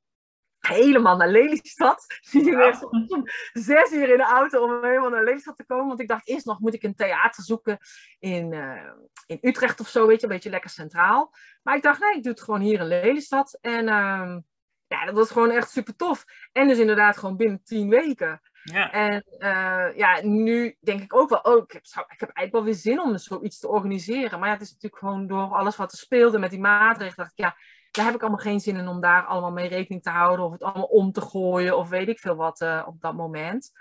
[0.67, 2.05] Helemaal naar Lelystad.
[2.31, 3.07] Echt om
[3.53, 5.87] zes uur in de auto om helemaal naar Lelystad te komen.
[5.87, 7.77] Want ik dacht eerst nog, moet ik een theater zoeken
[8.19, 8.91] in, eh,
[9.25, 11.33] in Utrecht of zo, weet je, een beetje lekker centraal.
[11.63, 13.57] Maar ik dacht, nee, ik doe het gewoon hier in Lelystad.
[13.61, 14.39] En ehm,
[14.87, 16.25] ja, dat was gewoon echt super tof.
[16.51, 18.41] En dus inderdaad gewoon binnen tien weken.
[18.63, 18.91] Ja.
[18.91, 22.51] En eh, ja, nu denk ik ook wel, oh, ik heb, zou- ik heb eigenlijk
[22.51, 24.39] wel weer zin om zoiets te organiseren.
[24.39, 27.31] Maar ja, het is natuurlijk gewoon door alles wat er speelde met die maatregelen, dacht
[27.31, 27.57] ik, ja,
[27.93, 30.51] daar heb ik allemaal geen zin in om daar allemaal mee rekening te houden of
[30.51, 33.71] het allemaal om te gooien of weet ik veel wat eh, op dat moment.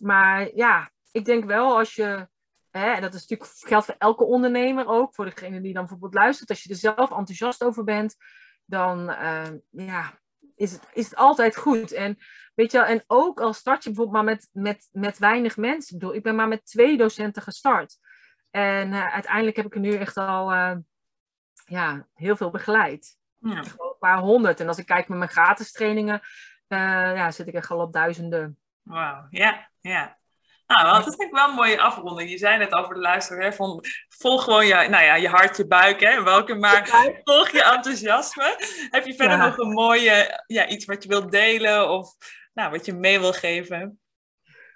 [0.00, 2.28] Maar ja, ik denk wel als je,
[2.70, 6.14] hè, en dat is natuurlijk geldt voor elke ondernemer ook, voor degene die dan bijvoorbeeld
[6.14, 8.16] luistert, als je er zelf enthousiast over bent,
[8.64, 10.18] dan eh, ja,
[10.54, 11.92] is, het, is het altijd goed.
[11.92, 12.18] En
[12.54, 15.94] weet je en ook al start je bijvoorbeeld maar met, met, met weinig mensen.
[15.94, 17.98] Ik bedoel, ik ben maar met twee docenten gestart.
[18.50, 20.52] En eh, uiteindelijk heb ik er nu echt al
[21.66, 23.16] ja, heel veel begeleid.
[23.38, 23.62] Ja.
[23.62, 24.60] Gewoon een paar honderd.
[24.60, 26.20] En als ik kijk met mijn gratis trainingen,
[26.68, 26.78] eh,
[27.14, 28.58] ja, zit ik echt al op duizenden.
[28.82, 30.18] Wauw, ja, ja.
[30.66, 32.30] Nou, dat is denk ik wel een mooie afronding.
[32.30, 35.66] Je zei net over de luisteraar, van volg gewoon je, nou ja, je hart, je
[35.66, 36.88] buik, hè, welke, maar
[37.24, 38.56] volg je enthousiasme.
[38.90, 42.16] Heb je verder nog een mooie, ja, iets wat je wilt delen of
[42.54, 44.00] nou, wat je mee wil geven?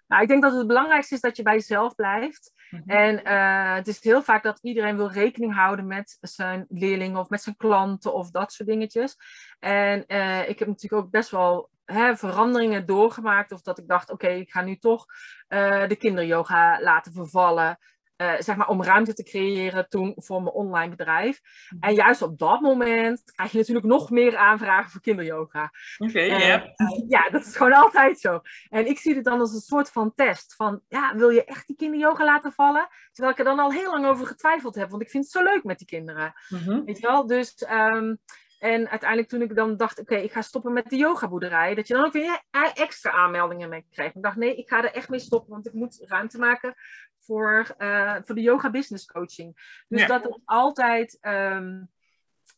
[0.07, 2.53] Nou, ik denk dat het belangrijkste is dat je bij jezelf blijft.
[2.71, 2.91] Mhm.
[2.91, 7.29] En uh, het is heel vaak dat iedereen wil rekening houden met zijn leerlingen of
[7.29, 9.17] met zijn klanten of dat soort dingetjes.
[9.59, 13.53] En uh, ik heb natuurlijk ook best wel hè, veranderingen doorgemaakt.
[13.53, 15.07] Of dat ik dacht, oké, ik ga nu toch
[15.49, 17.79] uh, de kinderyoga laten vervallen.
[18.21, 21.41] Uh, zeg maar om ruimte te creëren toen voor mijn online bedrijf.
[21.69, 21.85] Mhm.
[21.85, 25.73] En juist op dat moment krijg je natuurlijk nog meer aanvragen voor kinderyoga.
[25.99, 26.65] Oké, ja.
[26.77, 28.41] Uh, ja, dat is gewoon altijd zo.
[28.69, 30.55] En ik zie het dan als een soort van test.
[30.55, 32.89] Van, ja, wil je echt die kinderyoga laten vallen?
[33.13, 34.91] Terwijl ik er dan al heel lang over getwijfeld heb.
[34.91, 36.33] Want ik vind het zo leuk met die kinderen.
[36.49, 37.27] Mm Weet je wel?
[37.27, 38.19] Dus um,
[38.61, 41.95] en uiteindelijk toen ik dan dacht, oké, ik ga stoppen met de yogaboerderij, dat je
[41.95, 42.43] dan ook weer
[42.75, 44.17] extra aanmeldingen mee krijgt.
[44.17, 46.75] Ik dacht, nee, ik ga er echt mee stoppen, want ik moet ruimte maken
[47.17, 49.83] voor, uh, voor de yoga business coaching.
[49.89, 51.91] Dus dat het altijd um,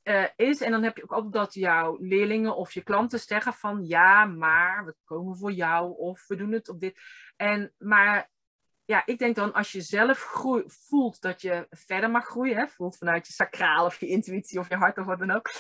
[0.05, 0.61] uh, is.
[0.61, 4.25] En dan heb je ook altijd dat jouw leerlingen of je klanten zeggen van, ja,
[4.25, 7.01] maar we komen voor jou of we doen het op dit.
[7.37, 8.31] En, maar
[8.93, 12.67] ja, ik denk dan als je zelf groei, voelt dat je verder mag groeien, hè,
[12.67, 15.51] voelt vanuit je sacraal of je intuïtie of je hart of wat dan ook.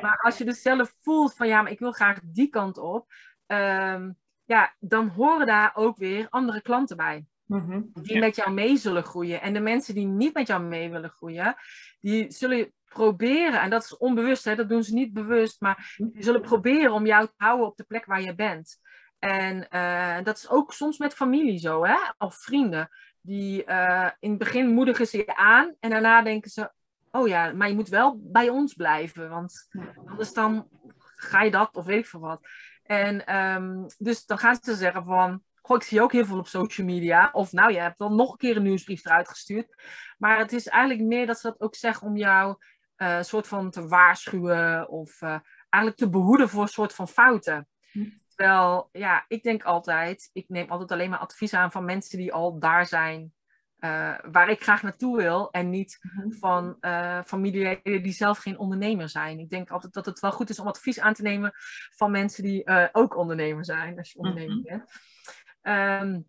[0.00, 3.12] Maar als je dus zelf voelt van ja, maar ik wil graag die kant op,
[3.46, 7.26] um, ja, dan horen daar ook weer andere klanten bij.
[7.46, 7.90] Mm-hmm.
[7.92, 9.40] Die met jou mee zullen groeien.
[9.40, 11.54] En de mensen die niet met jou mee willen groeien,
[12.00, 16.22] die zullen proberen, en dat is onbewust, hè, dat doen ze niet bewust, maar die
[16.22, 18.80] zullen proberen om jou te houden op de plek waar je bent.
[19.22, 21.96] En uh, dat is ook soms met familie zo, hè?
[22.18, 22.88] of vrienden.
[23.20, 26.72] Die uh, in het begin moedigen ze je aan en daarna denken ze:
[27.10, 29.68] Oh ja, maar je moet wel bij ons blijven, want
[30.06, 30.68] anders dan
[31.16, 32.40] ga je dat of weet ik veel wat.
[32.82, 35.42] En um, dus dan gaan ze zeggen van.
[35.60, 37.30] Goh, ik zie ook heel veel op social media.
[37.32, 39.82] Of nou, je hebt dan nog een keer een nieuwsbrief eruit gestuurd.
[40.18, 42.56] Maar het is eigenlijk meer dat ze dat ook zeggen om jou
[42.96, 44.88] uh, soort van te waarschuwen.
[44.88, 45.22] Of
[45.68, 47.68] eigenlijk te behoeden voor een soort van fouten.
[48.34, 52.32] Terwijl, ja, ik denk altijd, ik neem altijd alleen maar advies aan van mensen die
[52.32, 53.32] al daar zijn
[53.84, 55.50] uh, waar ik graag naartoe wil.
[55.50, 56.30] En niet mhm.
[56.30, 59.38] van uh, familieleden die zelf geen ondernemer zijn.
[59.38, 61.52] Ik denk altijd dat het wel goed is om advies aan te nemen
[61.94, 64.90] van mensen die uh, ook ondernemer zijn, als je ondernemer mm bent.
[65.62, 66.28] Um,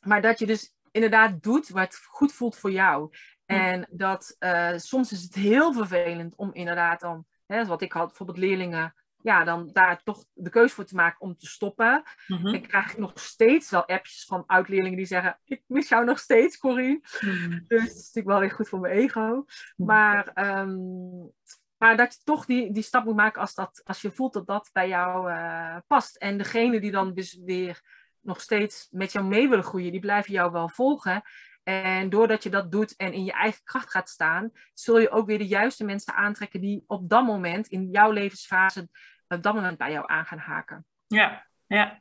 [0.00, 3.10] maar dat je dus inderdaad doet wat goed voelt voor jou.
[3.46, 4.36] En dat
[4.76, 9.44] soms is het heel vervelend om inderdaad dan, hè, wat ik had, bijvoorbeeld leerlingen ja,
[9.44, 12.02] dan daar toch de keuze voor te maken om te stoppen.
[12.26, 12.54] Mm -hmm.
[12.54, 16.18] En krijg ik nog steeds wel appjes van oud-leerlingen die zeggen: Ik mis jou nog
[16.18, 17.00] steeds, Corrie.
[17.20, 17.50] Mhm.
[17.50, 19.44] Dus dat is natuurlijk wel weer goed voor mijn ego.
[19.76, 19.88] Mhm.
[19.88, 21.32] Maar, um,
[21.78, 24.46] maar dat je toch die, die stap moet maken als, dat, als je voelt dat
[24.46, 26.16] dat bij jou uh, past.
[26.16, 27.80] En degene die dan dus weer
[28.20, 31.22] nog steeds met jou mee willen groeien, die blijven jou wel volgen.
[31.62, 35.26] En doordat je dat doet en in je eigen kracht gaat staan, zul je ook
[35.26, 38.88] weer de juiste mensen aantrekken die op dat moment in jouw levensfase
[39.28, 40.86] op dat moment bij jou aan gaan haken.
[41.06, 42.00] Ja, ja.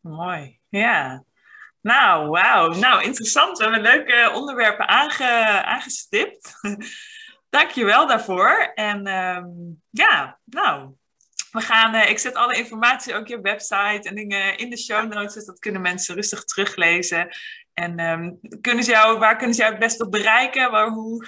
[0.00, 0.60] Mooi.
[0.68, 1.24] Ja.
[1.80, 2.68] Nou, wauw.
[2.68, 3.58] Nou, interessant.
[3.58, 6.54] We hebben leuke onderwerpen aange, aangestipt.
[7.50, 8.72] Dank je wel daarvoor.
[8.74, 10.94] En um, ja, nou,
[11.50, 15.12] we gaan, uh, ik zet alle informatie, ook je website en dingen in de show
[15.12, 17.28] notes, dat kunnen mensen rustig teruglezen.
[17.78, 20.70] En um, kunnen ze jou, waar kunnen ze jou het beste op bereiken?
[20.70, 21.26] Waar, hoe?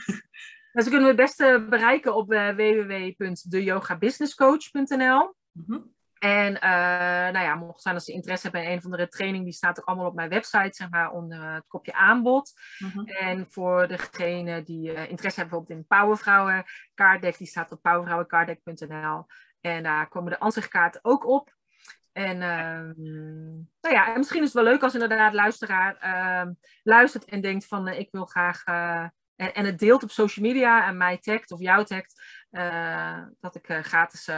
[0.73, 5.35] Dus ze kunnen het beste bereiken op uh, www.deyogabusinesscoach.nl.
[5.53, 6.61] Mm En uh,
[7.33, 9.79] nou ja, mocht zijn als ze interesse hebben in een of andere training, die staat
[9.79, 12.53] ook allemaal op mijn website, zeg maar, onder het kopje aanbod.
[12.79, 13.07] Mm -hmm.
[13.07, 19.27] En voor degene die uh, interesse hebben bijvoorbeeld in Powervrouwen kaartdek, die staat op powervrouwenkaartdek.nl.
[19.61, 21.59] En daar komen de ansichtkaarten ook op.
[22.13, 23.07] En uh,
[23.81, 26.53] nou ja, en misschien is het wel leuk als inderdaad luisteraar uh,
[26.83, 29.07] luistert en denkt van uh, ik wil graag uh,
[29.37, 32.23] en, en, het deelt op social media en mij tagt of jou tagt
[33.41, 34.29] dat ik gratis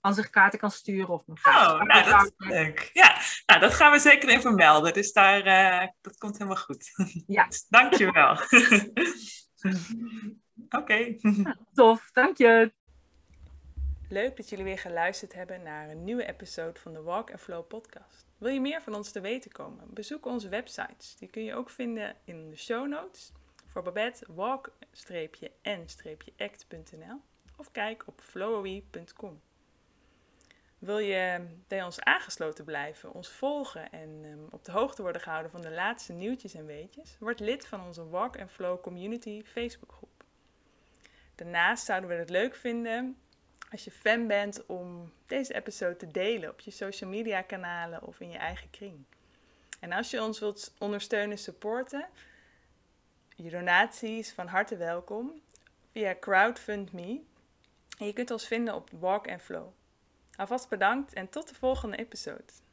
[0.00, 2.90] ansichtkaarten kan sturen of een Oh, nou, dat is leuk.
[2.92, 3.16] Ja,
[3.46, 4.92] nou, dat gaan we zeker even melden.
[4.92, 5.42] Dus daar,
[6.00, 6.90] dat komt helemaal goed.
[7.26, 7.48] Ja.
[7.68, 8.36] Dankjewel.
[10.68, 10.76] Oké.
[10.76, 11.20] Okay.
[11.72, 12.72] tof, dank je.
[14.14, 17.66] Leuk dat jullie weer geluisterd hebben naar een nieuwe episode van de Walk and Flow
[17.66, 18.26] podcast.
[18.38, 19.94] Wil je meer van ons te weten komen?
[19.94, 21.16] Bezoek onze websites.
[21.16, 23.32] Die kun je ook vinden in de show notes.
[23.66, 24.80] Voor Babette walk-n-act.nl
[27.56, 29.40] of kijk op flowy.com.
[30.78, 35.50] Wil je bij ons aangesloten blijven, ons volgen en um, op de hoogte worden gehouden
[35.50, 37.16] van de laatste nieuwtjes en weetjes?
[37.18, 40.24] Word lid van onze Walk and Flow Community Facebookgroep.
[41.34, 43.18] Daarnaast zouden we het leuk vinden
[43.74, 48.20] als je fan bent om deze episode te delen op je social media kanalen of
[48.20, 49.04] in je eigen kring.
[49.80, 52.08] En als je ons wilt ondersteunen, supporten,
[53.36, 55.40] je donaties van harte welkom
[55.92, 57.20] via CrowdFundMe.
[57.98, 59.72] En je kunt ons vinden op Walk and Flow.
[60.36, 62.63] Alvast bedankt en tot de volgende episode.